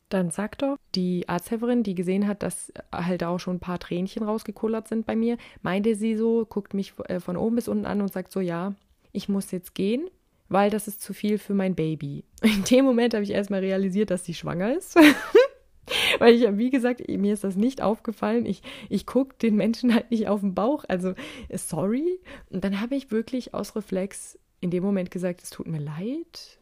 Dann 0.08 0.30
sagt 0.30 0.62
doch 0.62 0.78
die 0.94 1.28
Arzthelferin, 1.28 1.82
die 1.82 1.94
gesehen 1.94 2.26
hat, 2.26 2.42
dass 2.42 2.72
halt 2.92 3.22
auch 3.24 3.38
schon 3.38 3.56
ein 3.56 3.60
paar 3.60 3.78
Tränchen 3.78 4.22
rausgekullert 4.22 4.88
sind 4.88 5.06
bei 5.06 5.16
mir, 5.16 5.36
meinte 5.62 5.94
sie 5.94 6.16
so, 6.16 6.46
guckt 6.46 6.72
mich 6.74 6.94
äh, 7.08 7.20
von 7.20 7.36
oben 7.36 7.56
bis 7.56 7.68
unten 7.68 7.84
an 7.84 8.00
und 8.00 8.12
sagt 8.12 8.32
so, 8.32 8.40
ja, 8.40 8.74
ich 9.12 9.28
muss 9.28 9.50
jetzt 9.50 9.74
gehen, 9.74 10.08
weil 10.48 10.70
das 10.70 10.88
ist 10.88 11.02
zu 11.02 11.12
viel 11.12 11.38
für 11.38 11.54
mein 11.54 11.74
Baby. 11.74 12.24
In 12.42 12.64
dem 12.64 12.84
Moment 12.84 13.14
habe 13.14 13.24
ich 13.24 13.32
erstmal 13.32 13.60
realisiert, 13.60 14.10
dass 14.10 14.24
sie 14.24 14.34
schwanger 14.34 14.76
ist. 14.76 14.96
weil 16.18 16.34
ich, 16.34 16.56
wie 16.56 16.70
gesagt, 16.70 17.06
mir 17.06 17.32
ist 17.32 17.44
das 17.44 17.56
nicht 17.56 17.82
aufgefallen. 17.82 18.46
Ich, 18.46 18.62
ich 18.88 19.04
gucke 19.04 19.36
den 19.36 19.56
Menschen 19.56 19.94
halt 19.94 20.10
nicht 20.10 20.28
auf 20.28 20.40
den 20.40 20.54
Bauch. 20.54 20.84
Also, 20.88 21.14
sorry. 21.52 22.18
Und 22.50 22.64
dann 22.64 22.80
habe 22.80 22.94
ich 22.96 23.10
wirklich 23.10 23.54
aus 23.54 23.76
Reflex 23.76 24.38
in 24.60 24.70
dem 24.70 24.82
Moment 24.82 25.10
gesagt, 25.10 25.42
es 25.42 25.50
tut 25.50 25.66
mir 25.66 25.80
leid 25.80 26.58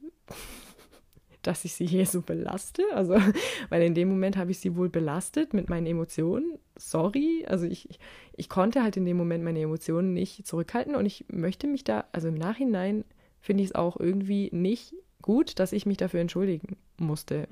dass 1.46 1.64
ich 1.64 1.74
sie 1.74 1.86
hier 1.86 2.06
so 2.06 2.22
belaste. 2.22 2.82
Also, 2.92 3.16
weil 3.68 3.82
in 3.82 3.94
dem 3.94 4.08
Moment 4.08 4.36
habe 4.36 4.50
ich 4.50 4.58
sie 4.58 4.76
wohl 4.76 4.88
belastet 4.88 5.54
mit 5.54 5.68
meinen 5.68 5.86
Emotionen. 5.86 6.58
Sorry. 6.76 7.44
Also 7.48 7.66
ich, 7.66 7.88
ich, 7.90 7.98
ich 8.36 8.48
konnte 8.48 8.82
halt 8.82 8.96
in 8.96 9.04
dem 9.04 9.16
Moment 9.16 9.44
meine 9.44 9.60
Emotionen 9.60 10.12
nicht 10.12 10.46
zurückhalten 10.46 10.94
und 10.94 11.06
ich 11.06 11.24
möchte 11.28 11.66
mich 11.66 11.84
da, 11.84 12.04
also 12.12 12.28
im 12.28 12.34
Nachhinein 12.34 13.04
finde 13.40 13.62
ich 13.62 13.70
es 13.70 13.74
auch 13.74 13.98
irgendwie 13.98 14.50
nicht 14.52 14.94
gut, 15.22 15.58
dass 15.58 15.72
ich 15.72 15.86
mich 15.86 15.96
dafür 15.96 16.20
entschuldigen 16.20 16.76
musste. 16.98 17.48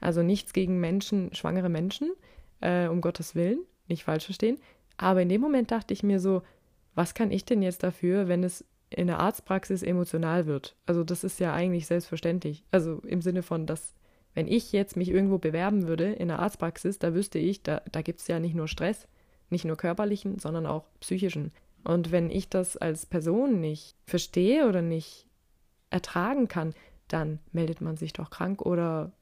Also 0.00 0.22
nichts 0.22 0.52
gegen 0.52 0.80
Menschen, 0.80 1.34
schwangere 1.34 1.68
Menschen, 1.68 2.12
äh, 2.60 2.88
um 2.88 3.00
Gottes 3.00 3.34
Willen, 3.34 3.60
nicht 3.88 4.04
falsch 4.04 4.24
verstehen. 4.24 4.58
Aber 4.96 5.22
in 5.22 5.28
dem 5.28 5.40
Moment 5.40 5.70
dachte 5.70 5.92
ich 5.92 6.02
mir 6.02 6.20
so, 6.20 6.42
was 6.94 7.14
kann 7.14 7.30
ich 7.30 7.44
denn 7.44 7.62
jetzt 7.62 7.82
dafür, 7.82 8.28
wenn 8.28 8.42
es 8.42 8.64
in 8.90 9.06
der 9.06 9.18
Arztpraxis 9.18 9.82
emotional 9.82 10.46
wird. 10.46 10.76
Also 10.86 11.04
das 11.04 11.24
ist 11.24 11.40
ja 11.40 11.52
eigentlich 11.52 11.86
selbstverständlich. 11.86 12.64
Also 12.70 13.00
im 13.06 13.20
Sinne 13.20 13.42
von, 13.42 13.66
dass 13.66 13.94
wenn 14.34 14.46
ich 14.46 14.72
jetzt 14.72 14.96
mich 14.96 15.10
irgendwo 15.10 15.38
bewerben 15.38 15.88
würde 15.88 16.12
in 16.12 16.28
der 16.28 16.40
Arztpraxis, 16.40 16.98
da 16.98 17.14
wüsste 17.14 17.38
ich, 17.38 17.62
da, 17.62 17.82
da 17.90 18.02
gibt 18.02 18.20
es 18.20 18.28
ja 18.28 18.38
nicht 18.38 18.54
nur 18.54 18.68
Stress, 18.68 19.08
nicht 19.50 19.64
nur 19.64 19.76
körperlichen, 19.76 20.38
sondern 20.38 20.66
auch 20.66 20.84
psychischen. 21.00 21.52
Und 21.84 22.12
wenn 22.12 22.30
ich 22.30 22.48
das 22.48 22.76
als 22.76 23.06
Person 23.06 23.60
nicht 23.60 23.96
verstehe 24.04 24.68
oder 24.68 24.82
nicht 24.82 25.26
ertragen 25.90 26.48
kann, 26.48 26.74
dann 27.08 27.38
meldet 27.52 27.80
man 27.80 27.96
sich 27.96 28.12
doch 28.12 28.30
krank 28.30 28.60
oder 28.62 29.12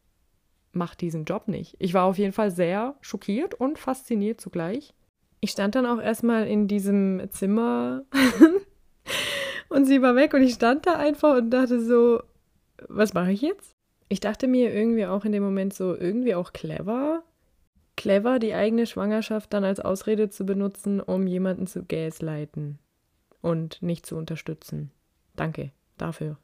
macht 0.72 1.00
diesen 1.00 1.24
Job 1.24 1.48
nicht. 1.48 1.77
Ich 1.79 1.94
war 1.94 2.05
auf 2.05 2.18
jeden 2.18 2.33
Fall 2.33 2.50
sehr 2.50 2.96
schockiert 3.00 3.55
und 3.55 3.79
fasziniert 3.79 4.40
zugleich. 4.40 4.94
Ich 5.40 5.50
stand 5.50 5.74
dann 5.74 5.87
auch 5.87 6.00
erstmal 6.00 6.46
in 6.46 6.68
diesem 6.68 7.22
Zimmer 7.31 8.03
Und 9.74 9.87
sie 9.87 10.02
war 10.02 10.14
weg 10.14 10.34
und 10.34 10.42
ich 10.44 10.54
stand 10.54 10.87
da 10.87 10.96
einfach 10.96 11.37
und 11.37 11.50
dachte 11.50 11.80
so, 11.80 12.22
was 12.88 13.12
mache 13.12 13.32
ich 13.32 13.42
jetzt? 13.42 13.74
Ich 14.08 14.20
dachte 14.20 14.46
mir 14.46 14.72
irgendwie 14.72 15.04
auch 15.04 15.24
in 15.24 15.32
dem 15.32 15.42
Moment 15.42 15.74
so, 15.74 15.96
irgendwie 15.96 16.37
auch 16.37 16.52
clever. 16.52 17.24
Clever, 17.96 18.38
die 18.38 18.54
eigene 18.54 18.87
Schwangerschaft 18.87 19.52
dann 19.52 19.64
als 19.64 19.80
Ausrede 19.80 20.30
zu 20.30 20.46
benutzen, 20.46 21.00
um 21.00 21.26
jemanden 21.26 21.66
zu 21.66 21.84
gaslighten 21.84 22.78
und 23.40 23.82
nicht 23.82 24.06
zu 24.06 24.16
unterstützen. 24.16 24.92
Danke 25.34 25.72
dafür. 25.98 26.38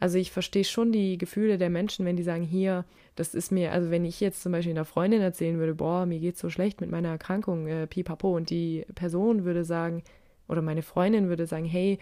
Also 0.00 0.16
ich 0.16 0.32
verstehe 0.32 0.64
schon 0.64 0.90
die 0.90 1.18
Gefühle 1.18 1.58
der 1.58 1.68
Menschen, 1.68 2.06
wenn 2.06 2.16
die 2.16 2.22
sagen, 2.22 2.44
hier, 2.44 2.86
das 3.14 3.34
ist 3.34 3.52
mir, 3.52 3.72
also 3.72 3.90
wenn 3.90 4.06
ich 4.06 4.20
jetzt 4.20 4.42
zum 4.42 4.52
Beispiel 4.52 4.72
einer 4.72 4.86
Freundin 4.86 5.20
erzählen 5.20 5.58
würde, 5.58 5.74
boah, 5.74 6.06
mir 6.06 6.18
geht's 6.18 6.40
so 6.40 6.48
schlecht 6.48 6.80
mit 6.80 6.90
meiner 6.90 7.10
Erkrankung, 7.10 7.66
äh, 7.66 7.86
pipapo, 7.86 8.34
und 8.34 8.48
die 8.48 8.86
Person 8.94 9.44
würde 9.44 9.64
sagen, 9.64 10.02
oder 10.48 10.62
meine 10.62 10.82
Freundin 10.82 11.28
würde 11.28 11.46
sagen, 11.46 11.66
hey, 11.66 11.98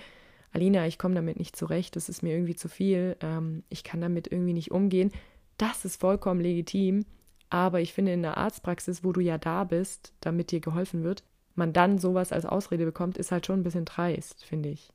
Alina, 0.53 0.87
ich 0.87 0.99
komme 0.99 1.15
damit 1.15 1.39
nicht 1.39 1.57
zurecht, 1.57 1.97
das 1.97 2.09
ist 2.09 2.23
mir 2.23 2.35
irgendwie 2.35 2.55
zu 2.55 2.69
viel, 2.69 3.17
ähm, 3.21 3.65
ich 3.69 3.85
kann 3.85 4.01
damit 4.01 4.31
irgendwie 4.31 4.53
nicht 4.53 4.71
umgehen. 4.71 5.11
Das 5.57 5.85
ist 5.85 6.01
vollkommen 6.01 6.41
legitim, 6.41 7.05
aber 7.51 7.81
ich 7.81 7.93
finde 7.93 8.13
in 8.13 8.23
der 8.23 8.37
Arztpraxis, 8.37 9.03
wo 9.03 9.13
du 9.13 9.21
ja 9.21 9.39
da 9.39 9.65
bist, 9.65 10.13
damit 10.21 10.51
dir 10.51 10.61
geholfen 10.61 11.05
wird, 11.05 11.25
man 11.55 11.73
dann 11.73 11.99
sowas 11.99 12.33
als 12.33 12.47
Ausrede 12.47 12.85
bekommt, 12.85 13.19
ist 13.19 13.33
halt 13.33 13.47
schon 13.47 13.61
ein 13.61 13.63
bisschen 13.63 13.85
dreist, 13.85 14.45
finde 14.45 14.71
ich. 14.71 14.91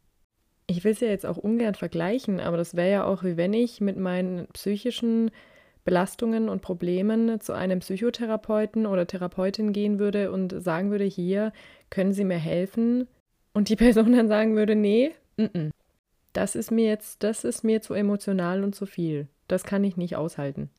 Ich 0.67 0.83
will 0.83 0.91
es 0.91 0.99
ja 0.99 1.07
jetzt 1.07 1.25
auch 1.25 1.37
ungern 1.37 1.75
vergleichen, 1.75 2.39
aber 2.39 2.57
das 2.57 2.75
wäre 2.75 2.91
ja 2.91 3.03
auch 3.05 3.23
wie 3.23 3.37
wenn 3.37 3.53
ich 3.53 3.79
mit 3.79 3.97
meinen 3.97 4.47
psychischen 4.47 5.31
Belastungen 5.85 6.49
und 6.49 6.61
Problemen 6.61 7.39
zu 7.39 7.53
einem 7.53 7.79
Psychotherapeuten 7.79 8.85
oder 8.85 9.07
Therapeutin 9.07 9.71
gehen 9.71 9.99
würde 9.99 10.31
und 10.31 10.53
sagen 10.61 10.91
würde, 10.91 11.05
hier 11.05 11.53
können 11.89 12.11
Sie 12.11 12.25
mir 12.25 12.37
helfen 12.37 13.07
und 13.53 13.69
die 13.69 13.77
Person 13.77 14.11
dann 14.11 14.27
sagen 14.27 14.57
würde, 14.57 14.75
nee, 14.75 15.13
das 16.33 16.55
ist 16.55 16.71
mir 16.71 16.85
jetzt, 16.85 17.23
das 17.23 17.43
ist 17.43 17.63
mir 17.63 17.81
zu 17.81 17.93
emotional 17.93 18.63
und 18.63 18.75
zu 18.75 18.85
viel. 18.85 19.27
Das 19.47 19.63
kann 19.63 19.83
ich 19.83 19.97
nicht 19.97 20.15
aushalten. 20.15 20.69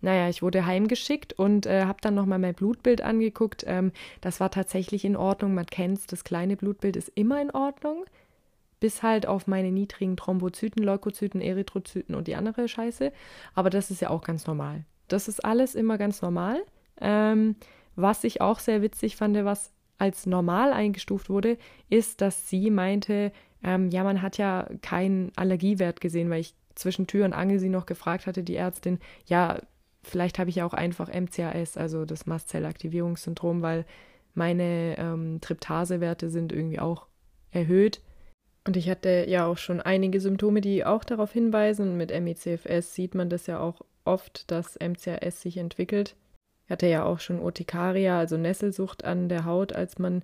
Naja, 0.00 0.28
ich 0.28 0.42
wurde 0.42 0.66
heimgeschickt 0.66 1.32
und 1.32 1.64
äh, 1.64 1.84
habe 1.86 1.98
dann 2.02 2.14
nochmal 2.14 2.38
mein 2.38 2.54
Blutbild 2.54 3.00
angeguckt. 3.00 3.64
Ähm, 3.66 3.90
das 4.20 4.38
war 4.38 4.50
tatsächlich 4.50 5.04
in 5.04 5.16
Ordnung. 5.16 5.54
Man 5.54 5.64
kennt 5.64 5.98
es, 5.98 6.06
das 6.06 6.24
kleine 6.24 6.56
Blutbild 6.56 6.96
ist 6.96 7.10
immer 7.14 7.40
in 7.40 7.50
Ordnung. 7.50 8.04
Bis 8.80 9.02
halt 9.02 9.26
auf 9.26 9.46
meine 9.46 9.72
niedrigen 9.72 10.18
Thrombozyten, 10.18 10.84
Leukozyten, 10.84 11.40
Erythrozyten 11.40 12.14
und 12.14 12.28
die 12.28 12.34
andere 12.36 12.68
Scheiße. 12.68 13.12
Aber 13.54 13.70
das 13.70 13.90
ist 13.90 14.02
ja 14.02 14.10
auch 14.10 14.22
ganz 14.22 14.46
normal. 14.46 14.84
Das 15.08 15.26
ist 15.26 15.42
alles 15.42 15.74
immer 15.74 15.96
ganz 15.96 16.20
normal. 16.20 16.62
Ähm, 17.00 17.56
was 17.96 18.24
ich 18.24 18.42
auch 18.42 18.58
sehr 18.58 18.82
witzig 18.82 19.16
fand, 19.16 19.42
was 19.44 19.72
als 19.96 20.26
normal 20.26 20.72
eingestuft 20.74 21.30
wurde, 21.30 21.56
ist, 21.88 22.20
dass 22.20 22.50
sie 22.50 22.70
meinte, 22.70 23.32
ähm, 23.64 23.88
ja, 23.90 24.04
man 24.04 24.22
hat 24.22 24.38
ja 24.38 24.68
keinen 24.82 25.32
Allergiewert 25.36 26.00
gesehen, 26.00 26.30
weil 26.30 26.40
ich 26.40 26.54
zwischen 26.74 27.06
Tür 27.06 27.24
und 27.24 27.32
Angel 27.32 27.58
sie 27.58 27.68
noch 27.68 27.86
gefragt 27.86 28.26
hatte, 28.26 28.42
die 28.42 28.56
Ärztin, 28.56 28.98
ja, 29.26 29.60
vielleicht 30.02 30.38
habe 30.38 30.50
ich 30.50 30.56
ja 30.56 30.66
auch 30.66 30.74
einfach 30.74 31.08
MCAS, 31.08 31.76
also 31.76 32.04
das 32.04 32.26
Mastzellaktivierungssyndrom, 32.26 33.62
weil 33.62 33.86
meine 34.34 34.96
ähm, 34.98 35.40
Tryptasewerte 35.40 36.28
sind 36.28 36.52
irgendwie 36.52 36.80
auch 36.80 37.06
erhöht. 37.50 38.00
Und 38.66 38.76
ich 38.76 38.88
hatte 38.88 39.26
ja 39.28 39.46
auch 39.46 39.58
schon 39.58 39.80
einige 39.80 40.20
Symptome, 40.20 40.60
die 40.60 40.84
auch 40.84 41.04
darauf 41.04 41.32
hinweisen. 41.32 41.96
Mit 41.96 42.10
MECFS 42.10 42.94
sieht 42.94 43.14
man 43.14 43.28
das 43.28 43.46
ja 43.46 43.60
auch 43.60 43.82
oft, 44.04 44.50
dass 44.50 44.78
MCAS 44.80 45.40
sich 45.40 45.56
entwickelt. 45.56 46.16
Ich 46.64 46.70
hatte 46.70 46.86
ja 46.86 47.04
auch 47.04 47.20
schon 47.20 47.40
Urtikaria, 47.40 48.18
also 48.18 48.36
Nesselsucht 48.36 49.04
an 49.04 49.28
der 49.28 49.44
Haut, 49.44 49.74
als 49.74 49.98
man 49.98 50.22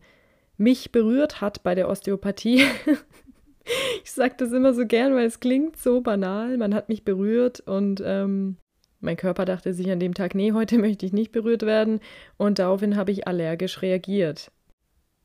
mich 0.56 0.90
berührt 0.90 1.40
hat 1.40 1.62
bei 1.62 1.74
der 1.74 1.88
Osteopathie. 1.88 2.64
ich 4.04 4.12
sage 4.12 4.34
das 4.38 4.52
immer 4.52 4.74
so 4.74 4.86
gern, 4.86 5.14
weil 5.14 5.26
es 5.26 5.40
klingt 5.40 5.76
so 5.76 6.00
banal. 6.00 6.56
Man 6.56 6.74
hat 6.74 6.88
mich 6.88 7.04
berührt 7.04 7.60
und 7.60 8.02
ähm, 8.04 8.56
mein 9.00 9.16
Körper 9.16 9.44
dachte 9.44 9.72
sich 9.72 9.90
an 9.90 10.00
dem 10.00 10.14
Tag, 10.14 10.34
nee, 10.34 10.52
heute 10.52 10.78
möchte 10.78 11.06
ich 11.06 11.12
nicht 11.12 11.32
berührt 11.32 11.62
werden. 11.62 12.00
Und 12.36 12.58
daraufhin 12.58 12.96
habe 12.96 13.12
ich 13.12 13.26
allergisch 13.26 13.82
reagiert. 13.82 14.50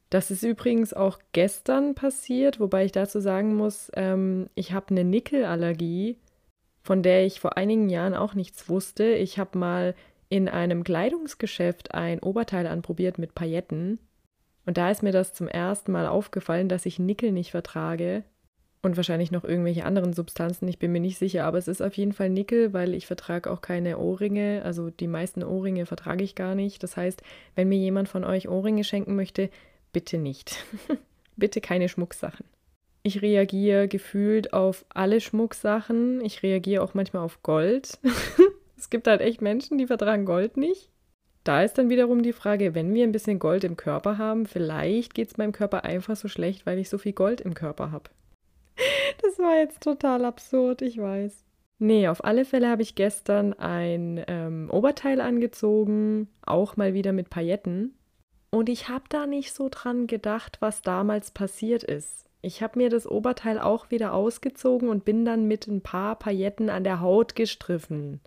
Das 0.10 0.32
ist 0.32 0.44
übrigens 0.44 0.94
auch 0.94 1.20
gestern 1.34 1.96
passiert, 1.96 2.60
wobei 2.60 2.86
ich 2.86 2.92
dazu 2.92 3.20
sagen 3.20 3.56
muss, 3.56 3.92
ähm, 3.96 4.50
ich 4.56 4.72
habe 4.72 4.88
eine 4.90 5.04
Nickelallergie, 5.04 6.20
von 6.84 7.02
der 7.02 7.26
ich 7.26 7.40
vor 7.40 7.58
einigen 7.58 7.90
Jahren 7.90 8.14
auch 8.14 8.36
nichts 8.36 8.70
wusste. 8.70 9.06
Ich 9.06 9.40
habe 9.40 9.58
mal 9.58 9.96
in 10.30 10.48
einem 10.48 10.84
Kleidungsgeschäft 10.84 11.94
ein 11.94 12.20
Oberteil 12.20 12.68
anprobiert 12.68 13.18
mit 13.18 13.36
Pailletten. 13.36 14.00
Und 14.66 14.78
da 14.78 14.90
ist 14.90 15.04
mir 15.04 15.12
das 15.12 15.34
zum 15.34 15.48
ersten 15.48 15.92
Mal 15.92 16.08
aufgefallen, 16.08 16.70
dass 16.70 16.86
ich 16.86 17.00
Nickel 17.00 17.32
nicht 17.32 17.52
vertrage. 17.52 18.24
Und 18.86 18.98
wahrscheinlich 18.98 19.32
noch 19.32 19.44
irgendwelche 19.44 19.84
anderen 19.84 20.14
Substanzen, 20.14 20.68
ich 20.68 20.78
bin 20.78 20.92
mir 20.92 21.00
nicht 21.00 21.18
sicher, 21.18 21.46
aber 21.46 21.58
es 21.58 21.68
ist 21.68 21.82
auf 21.82 21.96
jeden 21.98 22.14
Fall 22.14 22.30
Nickel, 22.30 22.72
weil 22.72 22.94
ich 22.94 23.08
vertrage 23.08 23.50
auch 23.50 23.62
keine 23.62 23.98
Ohrringe. 23.98 24.62
Also 24.64 24.92
die 24.92 25.08
meisten 25.08 25.44
Ohrringe 25.44 25.88
vertrage 25.88 26.24
ich 26.24 26.36
gar 26.36 26.54
nicht. 26.54 26.84
Das 26.84 26.96
heißt, 26.96 27.24
wenn 27.56 27.68
mir 27.68 27.80
jemand 27.80 28.10
von 28.10 28.24
euch 28.24 28.48
Ohrringe 28.48 28.84
schenken 28.84 29.16
möchte, 29.16 29.50
bitte 29.92 30.20
nicht. 30.20 30.64
bitte 31.36 31.62
keine 31.62 31.90
Schmucksachen. 31.90 32.46
Ich 33.02 33.24
reagiere 33.24 33.88
gefühlt 33.88 34.54
auf 34.54 34.86
alle 34.90 35.20
Schmucksachen. 35.20 36.24
Ich 36.24 36.44
reagiere 36.44 36.84
auch 36.84 36.94
manchmal 36.94 37.24
auf 37.24 37.42
Gold. 37.42 37.98
es 38.78 38.92
gibt 38.92 39.08
halt 39.08 39.22
echt 39.22 39.42
Menschen, 39.42 39.80
die 39.80 39.88
vertragen 39.88 40.26
Gold 40.26 40.58
nicht. 40.58 40.92
Da 41.44 41.64
ist 41.64 41.80
dann 41.80 41.90
wiederum 41.90 42.22
die 42.22 42.34
Frage, 42.34 42.76
wenn 42.76 42.94
wir 42.94 43.04
ein 43.04 43.14
bisschen 43.14 43.40
Gold 43.40 43.64
im 43.64 43.78
Körper 43.78 44.20
haben, 44.20 44.46
vielleicht 44.46 45.16
geht 45.16 45.30
es 45.30 45.38
meinem 45.38 45.54
Körper 45.54 45.86
einfach 45.86 46.16
so 46.16 46.28
schlecht, 46.28 46.68
weil 46.68 46.78
ich 46.78 46.88
so 46.88 47.00
viel 47.00 47.14
Gold 47.14 47.42
im 47.42 47.56
Körper 47.56 47.90
habe. 47.92 48.12
Das 49.22 49.40
war 49.40 49.58
jetzt 49.58 49.82
total 49.82 50.26
absurd, 50.26 50.82
ich 50.82 50.98
weiß. 50.98 51.44
Nee, 51.80 52.08
auf 52.08 52.24
alle 52.24 52.46
Fälle 52.46 52.70
habe 52.70 52.82
ich 52.82 52.96
gestern 52.96 53.54
ein 53.54 54.24
ähm, 54.28 54.70
Oberteil 54.72 55.20
angezogen, 55.20 56.30
auch 56.46 56.78
mal 56.78 56.94
wieder 56.94 57.12
mit 57.12 57.30
Pailletten. 57.30 57.96
Und 58.50 58.70
ich 58.70 58.88
habe 58.88 59.04
da 59.10 59.28
nicht 59.28 59.54
so 59.54 59.68
dran 59.70 60.08
gedacht, 60.08 60.58
was 60.62 60.82
damals 60.82 61.32
passiert 61.32 61.84
ist. 61.84 62.26
Ich 62.42 62.62
habe 62.62 62.78
mir 62.80 62.90
das 62.90 63.08
Oberteil 63.08 63.60
auch 63.60 63.92
wieder 63.92 64.14
ausgezogen 64.14 64.88
und 64.88 65.04
bin 65.04 65.26
dann 65.26 65.48
mit 65.48 65.68
ein 65.68 65.82
paar 65.82 66.18
Pailletten 66.18 66.70
an 66.70 66.84
der 66.84 67.02
Haut 67.02 67.36
gestriffen. 67.36 68.22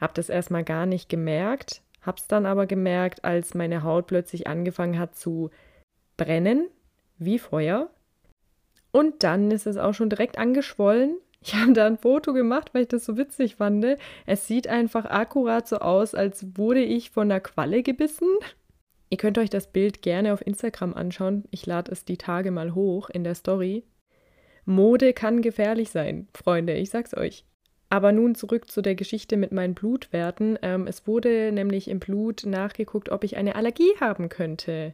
Hab 0.00 0.14
das 0.14 0.28
erstmal 0.28 0.64
gar 0.64 0.86
nicht 0.86 1.08
gemerkt, 1.08 1.82
hab's 2.02 2.26
dann 2.26 2.46
aber 2.46 2.66
gemerkt, 2.66 3.24
als 3.24 3.54
meine 3.54 3.82
Haut 3.82 4.08
plötzlich 4.08 4.46
angefangen 4.46 4.98
hat 4.98 5.16
zu 5.16 5.50
brennen, 6.16 6.68
wie 7.18 7.38
Feuer. 7.38 7.90
Und 8.98 9.22
dann 9.22 9.52
ist 9.52 9.68
es 9.68 9.76
auch 9.76 9.94
schon 9.94 10.10
direkt 10.10 10.38
angeschwollen. 10.38 11.18
Ich 11.40 11.54
habe 11.54 11.72
da 11.72 11.86
ein 11.86 11.98
Foto 11.98 12.32
gemacht, 12.32 12.70
weil 12.72 12.82
ich 12.82 12.88
das 12.88 13.04
so 13.04 13.16
witzig 13.16 13.54
fand. 13.54 13.86
Es 14.26 14.48
sieht 14.48 14.66
einfach 14.66 15.04
akkurat 15.04 15.68
so 15.68 15.76
aus, 15.76 16.16
als 16.16 16.44
wurde 16.56 16.82
ich 16.82 17.10
von 17.10 17.30
einer 17.30 17.38
Qualle 17.38 17.84
gebissen. 17.84 18.26
Ihr 19.08 19.16
könnt 19.16 19.38
euch 19.38 19.50
das 19.50 19.68
Bild 19.68 20.02
gerne 20.02 20.32
auf 20.32 20.44
Instagram 20.44 20.94
anschauen. 20.94 21.44
Ich 21.52 21.64
lade 21.64 21.92
es 21.92 22.06
die 22.06 22.16
Tage 22.16 22.50
mal 22.50 22.74
hoch 22.74 23.08
in 23.08 23.22
der 23.22 23.36
Story. 23.36 23.84
Mode 24.64 25.12
kann 25.12 25.42
gefährlich 25.42 25.90
sein, 25.90 26.26
Freunde, 26.34 26.74
ich 26.74 26.90
sag's 26.90 27.16
euch. 27.16 27.44
Aber 27.90 28.10
nun 28.10 28.34
zurück 28.34 28.68
zu 28.68 28.82
der 28.82 28.96
Geschichte 28.96 29.36
mit 29.36 29.52
meinen 29.52 29.74
Blutwerten. 29.74 30.58
Ähm, 30.60 30.88
es 30.88 31.06
wurde 31.06 31.52
nämlich 31.52 31.86
im 31.86 32.00
Blut 32.00 32.46
nachgeguckt, 32.46 33.10
ob 33.10 33.22
ich 33.22 33.36
eine 33.36 33.54
Allergie 33.54 33.94
haben 34.00 34.28
könnte. 34.28 34.92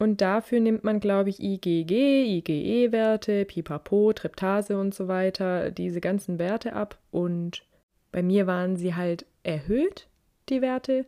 Und 0.00 0.22
dafür 0.22 0.60
nimmt 0.60 0.82
man, 0.82 0.98
glaube 0.98 1.28
ich, 1.28 1.42
IgG, 1.42 2.38
IgE-Werte, 2.38 3.44
Pipapo, 3.44 4.14
Tryptase 4.14 4.78
und 4.80 4.94
so 4.94 5.08
weiter, 5.08 5.70
diese 5.70 6.00
ganzen 6.00 6.38
Werte 6.38 6.72
ab. 6.72 6.96
Und 7.10 7.66
bei 8.10 8.22
mir 8.22 8.46
waren 8.46 8.76
sie 8.76 8.94
halt 8.94 9.26
erhöht, 9.42 10.08
die 10.48 10.62
Werte. 10.62 11.04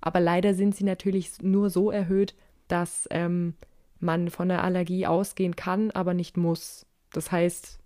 Aber 0.00 0.18
leider 0.18 0.54
sind 0.54 0.74
sie 0.74 0.82
natürlich 0.82 1.40
nur 1.40 1.70
so 1.70 1.92
erhöht, 1.92 2.34
dass 2.66 3.06
ähm, 3.12 3.54
man 4.00 4.28
von 4.28 4.50
einer 4.50 4.64
Allergie 4.64 5.06
ausgehen 5.06 5.54
kann, 5.54 5.92
aber 5.92 6.12
nicht 6.12 6.36
muss. 6.36 6.84
Das 7.12 7.30
heißt, 7.30 7.78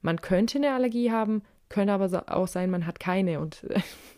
man 0.00 0.20
könnte 0.20 0.58
eine 0.58 0.74
Allergie 0.74 1.10
haben, 1.10 1.42
könnte 1.68 1.92
aber 1.92 2.24
auch 2.32 2.46
sein, 2.46 2.70
man 2.70 2.86
hat 2.86 3.00
keine. 3.00 3.40
Und 3.40 3.66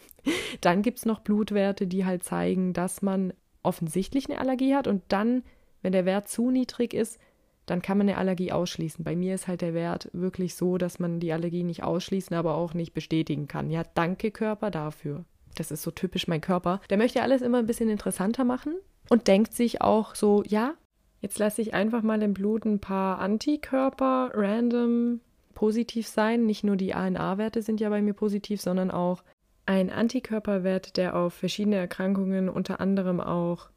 dann 0.60 0.82
gibt 0.82 0.98
es 0.98 1.06
noch 1.06 1.20
Blutwerte, 1.20 1.86
die 1.86 2.04
halt 2.04 2.22
zeigen, 2.22 2.74
dass 2.74 3.00
man 3.00 3.32
offensichtlich 3.62 4.28
eine 4.28 4.40
Allergie 4.40 4.74
hat. 4.74 4.86
Und 4.86 5.04
dann, 5.08 5.42
wenn 5.82 5.92
der 5.92 6.04
Wert 6.04 6.28
zu 6.28 6.50
niedrig 6.50 6.94
ist, 6.94 7.18
dann 7.66 7.82
kann 7.82 7.98
man 7.98 8.08
eine 8.08 8.18
Allergie 8.18 8.52
ausschließen. 8.52 9.04
Bei 9.04 9.14
mir 9.14 9.34
ist 9.34 9.46
halt 9.46 9.60
der 9.60 9.74
Wert 9.74 10.08
wirklich 10.12 10.54
so, 10.54 10.78
dass 10.78 10.98
man 10.98 11.20
die 11.20 11.32
Allergie 11.32 11.62
nicht 11.62 11.84
ausschließen, 11.84 12.36
aber 12.36 12.54
auch 12.56 12.74
nicht 12.74 12.94
bestätigen 12.94 13.48
kann. 13.48 13.70
Ja, 13.70 13.84
danke 13.94 14.30
Körper 14.30 14.70
dafür 14.70 15.24
das 15.56 15.70
ist 15.70 15.82
so 15.82 15.90
typisch 15.90 16.28
mein 16.28 16.40
Körper, 16.40 16.80
der 16.90 16.98
möchte 16.98 17.22
alles 17.22 17.42
immer 17.42 17.58
ein 17.58 17.66
bisschen 17.66 17.88
interessanter 17.88 18.44
machen 18.44 18.74
und 19.08 19.28
denkt 19.28 19.52
sich 19.52 19.82
auch 19.82 20.14
so, 20.14 20.42
ja, 20.46 20.74
jetzt 21.20 21.38
lasse 21.38 21.62
ich 21.62 21.74
einfach 21.74 22.02
mal 22.02 22.22
im 22.22 22.34
Blut 22.34 22.64
ein 22.64 22.80
paar 22.80 23.18
Antikörper 23.18 24.30
random 24.34 25.20
positiv 25.54 26.06
sein. 26.06 26.46
Nicht 26.46 26.64
nur 26.64 26.76
die 26.76 26.94
ANA-Werte 26.94 27.62
sind 27.62 27.80
ja 27.80 27.90
bei 27.90 28.00
mir 28.00 28.14
positiv, 28.14 28.60
sondern 28.60 28.90
auch 28.90 29.22
ein 29.66 29.90
Antikörperwert, 29.90 30.96
der 30.96 31.16
auf 31.16 31.34
verschiedene 31.34 31.76
Erkrankungen, 31.76 32.48
unter 32.48 32.80
anderem 32.80 33.20
auch 33.20 33.68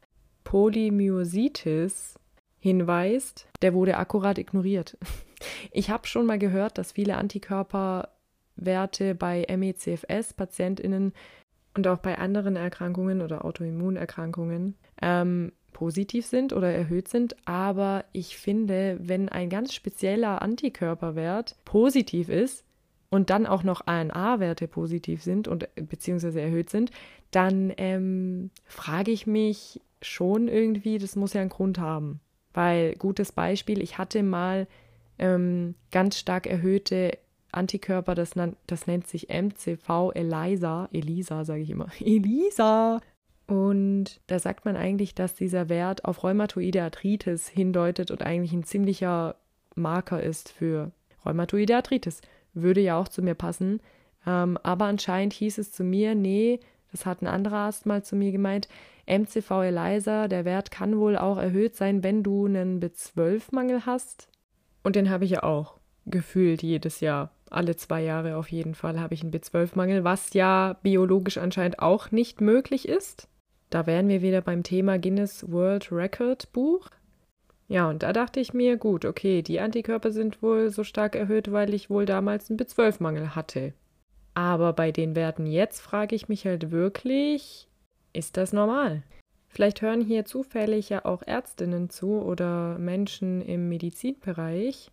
Polymyositis, 0.44 2.14
hinweist, 2.60 3.46
der 3.62 3.74
wurde 3.74 3.96
akkurat 3.96 4.38
ignoriert. 4.38 4.96
Ich 5.72 5.90
habe 5.90 6.06
schon 6.06 6.24
mal 6.24 6.38
gehört, 6.38 6.78
dass 6.78 6.92
viele 6.92 7.18
Antikörper 7.18 8.08
Werte 8.56 9.14
bei 9.14 9.44
MECFS-PatientInnen 9.46 11.12
und 11.76 11.86
auch 11.86 11.98
bei 11.98 12.16
anderen 12.16 12.56
Erkrankungen 12.56 13.20
oder 13.20 13.44
Autoimmunerkrankungen 13.44 14.74
ähm, 15.02 15.52
positiv 15.72 16.24
sind 16.24 16.54
oder 16.54 16.72
erhöht 16.72 17.08
sind. 17.08 17.36
Aber 17.46 18.06
ich 18.12 18.38
finde, 18.38 18.96
wenn 19.02 19.28
ein 19.28 19.50
ganz 19.50 19.74
spezieller 19.74 20.40
Antikörperwert 20.40 21.56
positiv 21.66 22.30
ist 22.30 22.63
und 23.14 23.30
dann 23.30 23.46
auch 23.46 23.62
noch 23.62 23.86
ANA-Werte 23.86 24.66
positiv 24.66 25.22
sind 25.22 25.46
und 25.46 25.68
beziehungsweise 25.76 26.40
erhöht 26.40 26.68
sind, 26.68 26.90
dann 27.30 27.72
ähm, 27.76 28.50
frage 28.64 29.12
ich 29.12 29.28
mich 29.28 29.80
schon 30.02 30.48
irgendwie, 30.48 30.98
das 30.98 31.14
muss 31.14 31.32
ja 31.32 31.40
einen 31.40 31.48
Grund 31.48 31.78
haben. 31.78 32.18
Weil, 32.54 32.96
gutes 32.96 33.30
Beispiel, 33.30 33.80
ich 33.80 33.98
hatte 33.98 34.24
mal 34.24 34.66
ähm, 35.20 35.76
ganz 35.92 36.18
stark 36.18 36.48
erhöhte 36.48 37.16
Antikörper, 37.52 38.16
das, 38.16 38.32
das 38.66 38.88
nennt 38.88 39.06
sich 39.06 39.28
MCV 39.28 40.10
ELISA, 40.12 40.88
ELISA 40.92 41.44
sage 41.44 41.62
ich 41.62 41.70
immer, 41.70 41.86
ELISA. 42.00 43.00
Und 43.46 44.20
da 44.26 44.40
sagt 44.40 44.64
man 44.64 44.74
eigentlich, 44.74 45.14
dass 45.14 45.36
dieser 45.36 45.68
Wert 45.68 46.04
auf 46.04 46.24
rheumatoide 46.24 46.82
Arthritis 46.82 47.46
hindeutet 47.46 48.10
und 48.10 48.22
eigentlich 48.22 48.52
ein 48.52 48.64
ziemlicher 48.64 49.36
Marker 49.76 50.20
ist 50.20 50.50
für 50.50 50.90
rheumatoide 51.24 51.76
Arthritis. 51.76 52.20
Würde 52.54 52.80
ja 52.80 52.98
auch 52.98 53.08
zu 53.08 53.22
mir 53.22 53.34
passen. 53.34 53.80
Ähm, 54.26 54.58
aber 54.62 54.86
anscheinend 54.86 55.32
hieß 55.34 55.58
es 55.58 55.72
zu 55.72 55.84
mir, 55.84 56.14
nee, 56.14 56.60
das 56.92 57.06
hat 57.06 57.22
ein 57.22 57.26
anderer 57.26 57.56
Arzt 57.56 57.86
mal 57.86 58.02
zu 58.04 58.16
mir 58.16 58.32
gemeint, 58.32 58.68
MCV 59.06 59.50
ELISA, 59.64 60.28
der 60.28 60.44
Wert 60.44 60.70
kann 60.70 60.98
wohl 60.98 61.18
auch 61.18 61.36
erhöht 61.36 61.76
sein, 61.76 62.02
wenn 62.02 62.22
du 62.22 62.46
einen 62.46 62.80
B12-Mangel 62.80 63.84
hast. 63.84 64.28
Und 64.82 64.96
den 64.96 65.10
habe 65.10 65.24
ich 65.24 65.32
ja 65.32 65.42
auch 65.42 65.78
gefühlt 66.06 66.62
jedes 66.62 67.00
Jahr. 67.00 67.30
Alle 67.50 67.76
zwei 67.76 68.02
Jahre 68.02 68.36
auf 68.36 68.50
jeden 68.50 68.74
Fall 68.74 69.00
habe 69.00 69.14
ich 69.14 69.22
einen 69.22 69.32
B12-Mangel, 69.32 70.04
was 70.04 70.32
ja 70.34 70.76
biologisch 70.82 71.38
anscheinend 71.38 71.78
auch 71.80 72.10
nicht 72.10 72.40
möglich 72.40 72.88
ist. 72.88 73.28
Da 73.70 73.86
wären 73.86 74.08
wir 74.08 74.22
wieder 74.22 74.40
beim 74.40 74.62
Thema 74.62 74.98
Guinness 74.98 75.50
World 75.50 75.90
Record 75.90 76.52
Buch. 76.52 76.88
Ja, 77.68 77.88
und 77.88 78.02
da 78.02 78.12
dachte 78.12 78.40
ich 78.40 78.52
mir, 78.52 78.76
gut, 78.76 79.04
okay, 79.04 79.42
die 79.42 79.60
Antikörper 79.60 80.12
sind 80.12 80.42
wohl 80.42 80.70
so 80.70 80.84
stark 80.84 81.16
erhöht, 81.16 81.50
weil 81.50 81.72
ich 81.72 81.88
wohl 81.88 82.04
damals 82.04 82.50
einen 82.50 82.58
B12-Mangel 82.58 83.34
hatte. 83.34 83.72
Aber 84.34 84.72
bei 84.72 84.90
den 84.90 85.16
Werten 85.16 85.46
jetzt 85.46 85.80
frage 85.80 86.14
ich 86.14 86.28
mich 86.28 86.44
halt 86.44 86.70
wirklich, 86.70 87.68
ist 88.12 88.36
das 88.36 88.52
normal? 88.52 89.02
Vielleicht 89.48 89.82
hören 89.82 90.00
hier 90.00 90.24
zufällig 90.24 90.88
ja 90.88 91.04
auch 91.04 91.22
Ärztinnen 91.22 91.88
zu 91.88 92.20
oder 92.20 92.76
Menschen 92.78 93.40
im 93.40 93.68
Medizinbereich, 93.68 94.90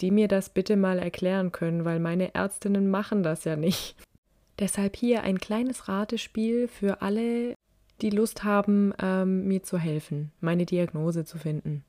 die 0.00 0.10
mir 0.10 0.26
das 0.26 0.50
bitte 0.50 0.76
mal 0.76 0.98
erklären 0.98 1.52
können, 1.52 1.84
weil 1.84 2.00
meine 2.00 2.34
Ärztinnen 2.34 2.90
machen 2.90 3.22
das 3.22 3.44
ja 3.44 3.54
nicht. 3.56 3.96
Deshalb 4.58 4.96
hier 4.96 5.22
ein 5.22 5.38
kleines 5.38 5.88
Ratespiel 5.88 6.68
für 6.68 7.00
alle, 7.00 7.54
die 8.00 8.10
Lust 8.10 8.42
haben, 8.42 8.92
ähm, 9.00 9.46
mir 9.46 9.62
zu 9.62 9.78
helfen, 9.78 10.32
meine 10.40 10.66
Diagnose 10.66 11.24
zu 11.24 11.38
finden. 11.38 11.84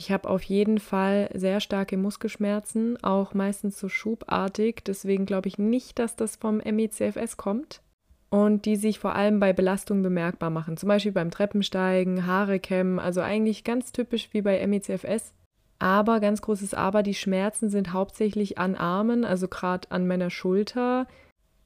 Ich 0.00 0.12
habe 0.12 0.30
auf 0.30 0.44
jeden 0.44 0.78
Fall 0.78 1.28
sehr 1.34 1.58
starke 1.58 1.96
Muskelschmerzen, 1.96 3.02
auch 3.02 3.34
meistens 3.34 3.80
so 3.80 3.88
schubartig, 3.88 4.84
deswegen 4.84 5.26
glaube 5.26 5.48
ich 5.48 5.58
nicht, 5.58 5.98
dass 5.98 6.14
das 6.14 6.36
vom 6.36 6.58
MECFS 6.58 7.36
kommt 7.36 7.82
und 8.30 8.64
die 8.64 8.76
sich 8.76 9.00
vor 9.00 9.16
allem 9.16 9.40
bei 9.40 9.52
Belastung 9.52 10.02
bemerkbar 10.02 10.50
machen, 10.50 10.76
zum 10.76 10.88
Beispiel 10.88 11.10
beim 11.10 11.32
Treppensteigen, 11.32 12.26
Haare 12.26 12.60
kämmen, 12.60 13.00
also 13.00 13.22
eigentlich 13.22 13.64
ganz 13.64 13.90
typisch 13.90 14.28
wie 14.30 14.42
bei 14.42 14.64
MECFS. 14.64 15.34
Aber 15.80 16.20
ganz 16.20 16.42
großes 16.42 16.74
Aber, 16.74 17.02
die 17.02 17.14
Schmerzen 17.14 17.68
sind 17.68 17.92
hauptsächlich 17.92 18.56
an 18.56 18.76
Armen, 18.76 19.24
also 19.24 19.48
gerade 19.48 19.90
an 19.90 20.06
meiner 20.06 20.30
Schulter 20.30 21.08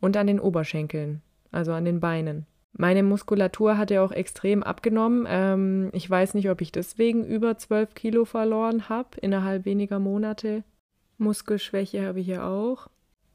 und 0.01 0.17
an 0.17 0.27
den 0.27 0.41
Oberschenkeln, 0.41 1.21
also 1.51 1.73
an 1.73 1.85
den 1.85 2.01
Beinen. 2.01 2.47
Meine 2.75 3.03
Muskulatur 3.03 3.77
hat 3.77 3.91
ja 3.91 4.03
auch 4.03 4.13
extrem 4.13 4.63
abgenommen. 4.63 5.27
Ähm, 5.29 5.91
ich 5.93 6.09
weiß 6.09 6.35
nicht, 6.35 6.49
ob 6.49 6.61
ich 6.61 6.73
deswegen 6.73 7.25
über 7.25 7.59
12 7.59 7.95
Kilo 7.95 8.25
verloren 8.25 8.89
habe 8.89 9.19
innerhalb 9.21 9.65
weniger 9.65 9.99
Monate. 9.99 10.65
Muskelschwäche 11.19 12.07
habe 12.07 12.21
ich 12.21 12.27
ja 12.29 12.49
auch. 12.49 12.89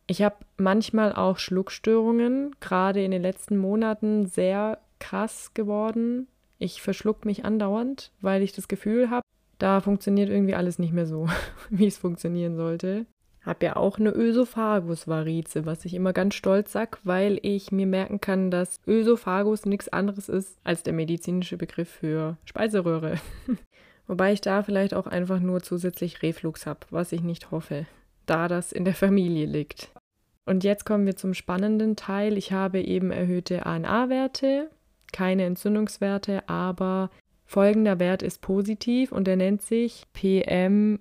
Ich 0.08 0.21
habe 0.21 0.38
manchmal 0.58 1.13
auch 1.13 1.38
Schluckstörungen, 1.38 2.56
gerade 2.60 3.04
in 3.04 3.12
den 3.12 3.21
letzten 3.21 3.58
Monaten 3.58 4.26
sehr 4.26 4.80
krass 5.00 5.54
geworden. 5.54 6.28
Ich 6.58 6.82
verschluck 6.82 7.26
mich 7.26 7.45
andauernd, 7.45 8.12
weil 8.21 8.41
ich 8.41 8.54
das 8.54 8.67
Gefühl 8.67 9.10
habe, 9.10 9.21
da 9.60 9.82
funktioniert 9.82 10.30
irgendwie 10.30 10.56
alles 10.56 10.80
nicht 10.80 10.93
mehr 10.93 11.06
so, 11.06 11.28
wie 11.69 11.88
es 11.88 11.97
funktionieren 11.97 12.56
sollte. 12.56 13.06
Hab 13.47 13.63
ja 13.63 13.77
auch 13.77 13.97
eine 13.97 14.12
Ösophagus-Varize, 14.12 15.65
was 15.65 15.86
ich 15.86 15.93
immer 15.93 16.12
ganz 16.12 16.36
stolz 16.36 16.73
sag, 16.73 16.99
weil 17.05 17.39
ich 17.43 17.71
mir 17.71 17.88
merken 17.88 18.19
kann, 18.19 18.51
dass 18.51 18.81
Ösophagus 18.86 19.65
nichts 19.65 19.88
anderes 19.88 20.27
ist 20.27 20.57
als 20.65 20.83
der 20.83 20.91
medizinische 20.91 21.55
Begriff 21.55 21.88
für 21.88 22.36
Speiseröhre. 22.43 23.15
Wobei 24.07 24.33
ich 24.33 24.41
da 24.41 24.63
vielleicht 24.63 24.93
auch 24.93 25.07
einfach 25.07 25.39
nur 25.39 25.63
zusätzlich 25.63 26.21
Reflux 26.23 26.65
habe, 26.65 26.81
was 26.89 27.13
ich 27.13 27.21
nicht 27.21 27.49
hoffe, 27.49 27.86
da 28.25 28.49
das 28.49 28.73
in 28.73 28.83
der 28.83 28.95
Familie 28.95 29.45
liegt. 29.45 29.91
Und 30.45 30.65
jetzt 30.65 30.86
kommen 30.86 31.05
wir 31.05 31.15
zum 31.15 31.33
spannenden 31.33 31.95
Teil. 31.95 32.38
Ich 32.38 32.51
habe 32.51 32.81
eben 32.81 33.12
erhöhte 33.12 33.65
ANA-Werte, 33.65 34.69
keine 35.13 35.45
Entzündungswerte, 35.45 36.49
aber 36.49 37.12
folgender 37.45 37.97
Wert 37.97 38.23
ist 38.23 38.41
positiv 38.41 39.13
und 39.13 39.25
er 39.29 39.38
nennt 39.38 39.62
sich 39.62 40.03
PM 40.12 40.99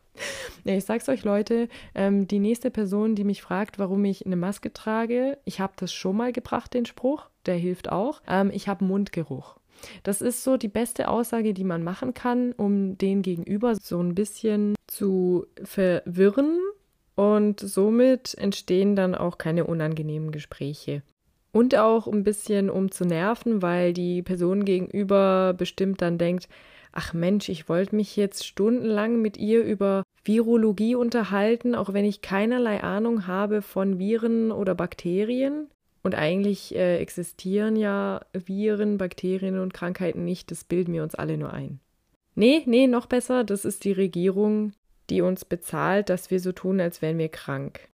ich 0.64 0.84
sag's 0.84 1.08
euch, 1.08 1.22
Leute, 1.22 1.68
ähm, 1.94 2.26
die 2.26 2.40
nächste 2.40 2.72
Person, 2.72 3.14
die 3.14 3.22
mich 3.22 3.40
fragt, 3.40 3.78
warum 3.78 4.04
ich 4.04 4.26
eine 4.26 4.34
Maske 4.34 4.72
trage, 4.72 5.38
ich 5.44 5.60
habe 5.60 5.74
das 5.76 5.92
schon 5.92 6.16
mal 6.16 6.32
gebracht, 6.32 6.74
den 6.74 6.86
Spruch, 6.86 7.30
der 7.46 7.54
hilft 7.54 7.92
auch. 7.92 8.20
Ähm, 8.26 8.50
ich 8.52 8.66
habe 8.66 8.84
Mundgeruch. 8.84 9.60
Das 10.02 10.20
ist 10.20 10.42
so 10.44 10.56
die 10.56 10.68
beste 10.68 11.08
Aussage, 11.08 11.54
die 11.54 11.64
man 11.64 11.82
machen 11.82 12.14
kann, 12.14 12.52
um 12.52 12.98
den 12.98 13.22
Gegenüber 13.22 13.74
so 13.74 14.00
ein 14.00 14.14
bisschen 14.14 14.74
zu 14.86 15.46
verwirren 15.62 16.58
und 17.14 17.60
somit 17.60 18.34
entstehen 18.34 18.94
dann 18.94 19.14
auch 19.14 19.38
keine 19.38 19.64
unangenehmen 19.64 20.30
Gespräche. 20.30 21.02
Und 21.52 21.74
auch 21.74 22.06
ein 22.06 22.22
bisschen 22.22 22.68
um 22.68 22.90
zu 22.90 23.04
nerven, 23.04 23.62
weil 23.62 23.94
die 23.94 24.22
Person 24.22 24.66
gegenüber 24.66 25.54
bestimmt 25.56 26.02
dann 26.02 26.18
denkt, 26.18 26.48
ach 26.92 27.14
Mensch, 27.14 27.48
ich 27.48 27.68
wollte 27.68 27.96
mich 27.96 28.16
jetzt 28.16 28.44
stundenlang 28.44 29.22
mit 29.22 29.38
ihr 29.38 29.62
über 29.64 30.02
Virologie 30.24 30.94
unterhalten, 30.94 31.74
auch 31.74 31.92
wenn 31.92 32.04
ich 32.04 32.20
keinerlei 32.20 32.82
Ahnung 32.82 33.26
habe 33.26 33.62
von 33.62 33.98
Viren 33.98 34.52
oder 34.52 34.74
Bakterien. 34.74 35.68
Und 36.06 36.14
eigentlich 36.14 36.72
äh, 36.72 36.98
existieren 36.98 37.74
ja 37.74 38.20
Viren, 38.32 38.96
Bakterien 38.96 39.58
und 39.58 39.74
Krankheiten 39.74 40.24
nicht, 40.24 40.52
das 40.52 40.62
bilden 40.62 40.92
wir 40.92 41.02
uns 41.02 41.16
alle 41.16 41.36
nur 41.36 41.52
ein. 41.52 41.80
Nee, 42.36 42.62
nee, 42.64 42.86
noch 42.86 43.06
besser, 43.06 43.42
das 43.42 43.64
ist 43.64 43.82
die 43.82 43.90
Regierung, 43.90 44.72
die 45.10 45.20
uns 45.20 45.44
bezahlt, 45.44 46.08
dass 46.08 46.30
wir 46.30 46.38
so 46.38 46.52
tun, 46.52 46.80
als 46.80 47.02
wären 47.02 47.18
wir 47.18 47.28
krank. 47.28 47.88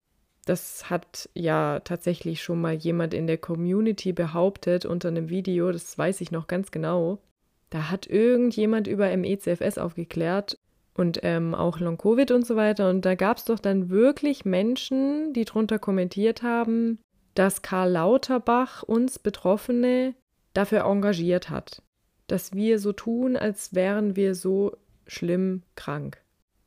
Das 0.45 0.91
hat 0.91 1.29
ja 1.35 1.79
tatsächlich 1.85 2.43
schon 2.43 2.61
mal 2.61 2.75
jemand 2.75 3.15
in 3.15 3.29
der 3.29 3.39
Community 3.39 4.13
behauptet 4.13 4.87
unter 4.87 5.07
einem 5.07 5.29
Video, 5.29 5.71
das 5.71 5.97
weiß 5.97 6.21
ich 6.21 6.33
noch 6.33 6.49
ganz 6.49 6.73
genau. 6.73 7.21
Da 7.69 7.93
hat 7.93 8.09
irgendjemand 8.09 8.89
über 8.89 9.17
MECFS 9.17 9.79
aufgeklärt 9.79 10.59
und 10.95 11.21
ähm, 11.23 11.55
auch 11.55 11.79
Long-Covid 11.79 12.33
und 12.33 12.45
so 12.45 12.57
weiter. 12.57 12.91
Und 12.91 13.05
da 13.05 13.15
gab 13.15 13.37
es 13.37 13.45
doch 13.45 13.61
dann 13.61 13.89
wirklich 13.89 14.45
Menschen, 14.45 15.33
die 15.33 15.45
drunter 15.45 15.79
kommentiert 15.79 16.43
haben, 16.43 16.99
dass 17.35 17.63
Karl 17.63 17.93
Lauterbach 17.93 18.83
uns 18.83 19.19
Betroffene 19.19 20.15
dafür 20.55 20.85
engagiert 20.85 21.51
hat, 21.51 21.83
dass 22.27 22.55
wir 22.55 22.79
so 22.79 22.93
tun, 22.93 23.37
als 23.37 23.75
wären 23.75 24.17
wir 24.17 24.35
so 24.35 24.77
schlimm 25.07 25.63
krank. 25.77 26.23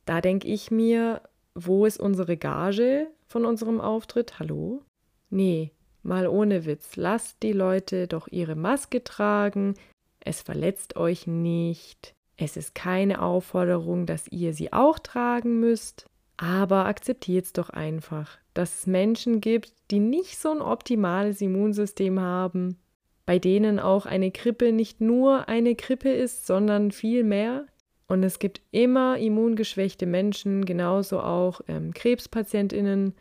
Da 0.05 0.21
denke 0.21 0.47
ich 0.47 0.71
mir, 0.71 1.21
wo 1.55 1.85
ist 1.85 1.99
unsere 1.99 2.37
Gage 2.37 3.07
von 3.27 3.45
unserem 3.45 3.79
Auftritt? 3.79 4.39
Hallo? 4.39 4.81
Nee, 5.29 5.71
mal 6.01 6.27
ohne 6.27 6.65
Witz, 6.65 6.95
lasst 6.95 7.43
die 7.43 7.53
Leute 7.53 8.07
doch 8.07 8.27
ihre 8.27 8.55
Maske 8.55 9.03
tragen, 9.03 9.75
es 10.19 10.41
verletzt 10.41 10.95
euch 10.95 11.27
nicht, 11.27 12.13
es 12.37 12.57
ist 12.57 12.75
keine 12.75 13.21
Aufforderung, 13.21 14.05
dass 14.05 14.27
ihr 14.29 14.53
sie 14.53 14.71
auch 14.73 14.99
tragen 14.99 15.59
müsst, 15.59 16.05
aber 16.37 16.85
akzeptiert 16.85 17.45
es 17.45 17.53
doch 17.53 17.69
einfach 17.69 18.37
dass 18.53 18.79
es 18.79 18.87
Menschen 18.87 19.41
gibt, 19.41 19.73
die 19.91 19.99
nicht 19.99 20.37
so 20.37 20.51
ein 20.51 20.61
optimales 20.61 21.41
Immunsystem 21.41 22.19
haben, 22.19 22.77
bei 23.25 23.39
denen 23.39 23.79
auch 23.79 24.05
eine 24.05 24.31
Grippe 24.31 24.71
nicht 24.71 25.01
nur 25.01 25.47
eine 25.47 25.75
Grippe 25.75 26.11
ist, 26.11 26.45
sondern 26.45 26.91
viel 26.91 27.23
mehr. 27.23 27.65
Und 28.07 28.23
es 28.23 28.37
gibt 28.37 28.61
immer 28.71 29.17
immungeschwächte 29.17 30.05
Menschen, 30.05 30.65
genauso 30.65 31.21
auch 31.21 31.61
ähm, 31.67 31.93
Krebspatientinnen 31.93 33.15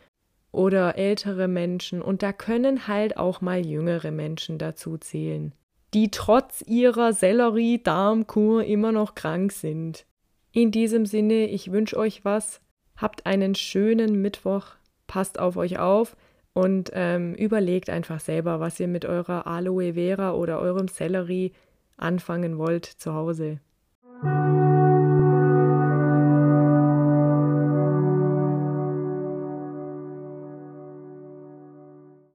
oder 0.51 0.97
ältere 0.97 1.47
Menschen. 1.47 2.01
Und 2.01 2.21
da 2.21 2.33
können 2.33 2.87
halt 2.87 3.17
auch 3.17 3.41
mal 3.41 3.65
jüngere 3.65 4.11
Menschen 4.11 4.57
dazu 4.57 4.97
zählen, 4.97 5.53
die 5.93 6.11
trotz 6.11 6.63
ihrer 6.67 7.13
Sellerie-Darmkur 7.13 8.63
immer 8.65 8.91
noch 8.91 9.15
krank 9.15 9.51
sind. 9.51 10.05
In 10.51 10.69
diesem 10.71 11.05
Sinne, 11.05 11.47
ich 11.47 11.71
wünsche 11.71 11.97
euch 11.97 12.23
was. 12.23 12.61
Habt 12.95 13.25
einen 13.25 13.55
schönen 13.55 14.21
Mittwoch 14.21 14.75
passt 15.07 15.39
auf 15.39 15.57
euch 15.57 15.79
auf 15.79 16.15
und 16.53 16.91
ähm, 16.93 17.33
überlegt 17.35 17.89
einfach 17.89 18.19
selber, 18.19 18.59
was 18.59 18.79
ihr 18.79 18.87
mit 18.87 19.05
eurer 19.05 19.47
Aloe 19.47 19.93
Vera 19.93 20.33
oder 20.33 20.59
eurem 20.59 20.87
Sellerie 20.87 21.53
anfangen 21.97 22.57
wollt 22.57 22.85
zu 22.85 23.13
Hause. 23.13 23.59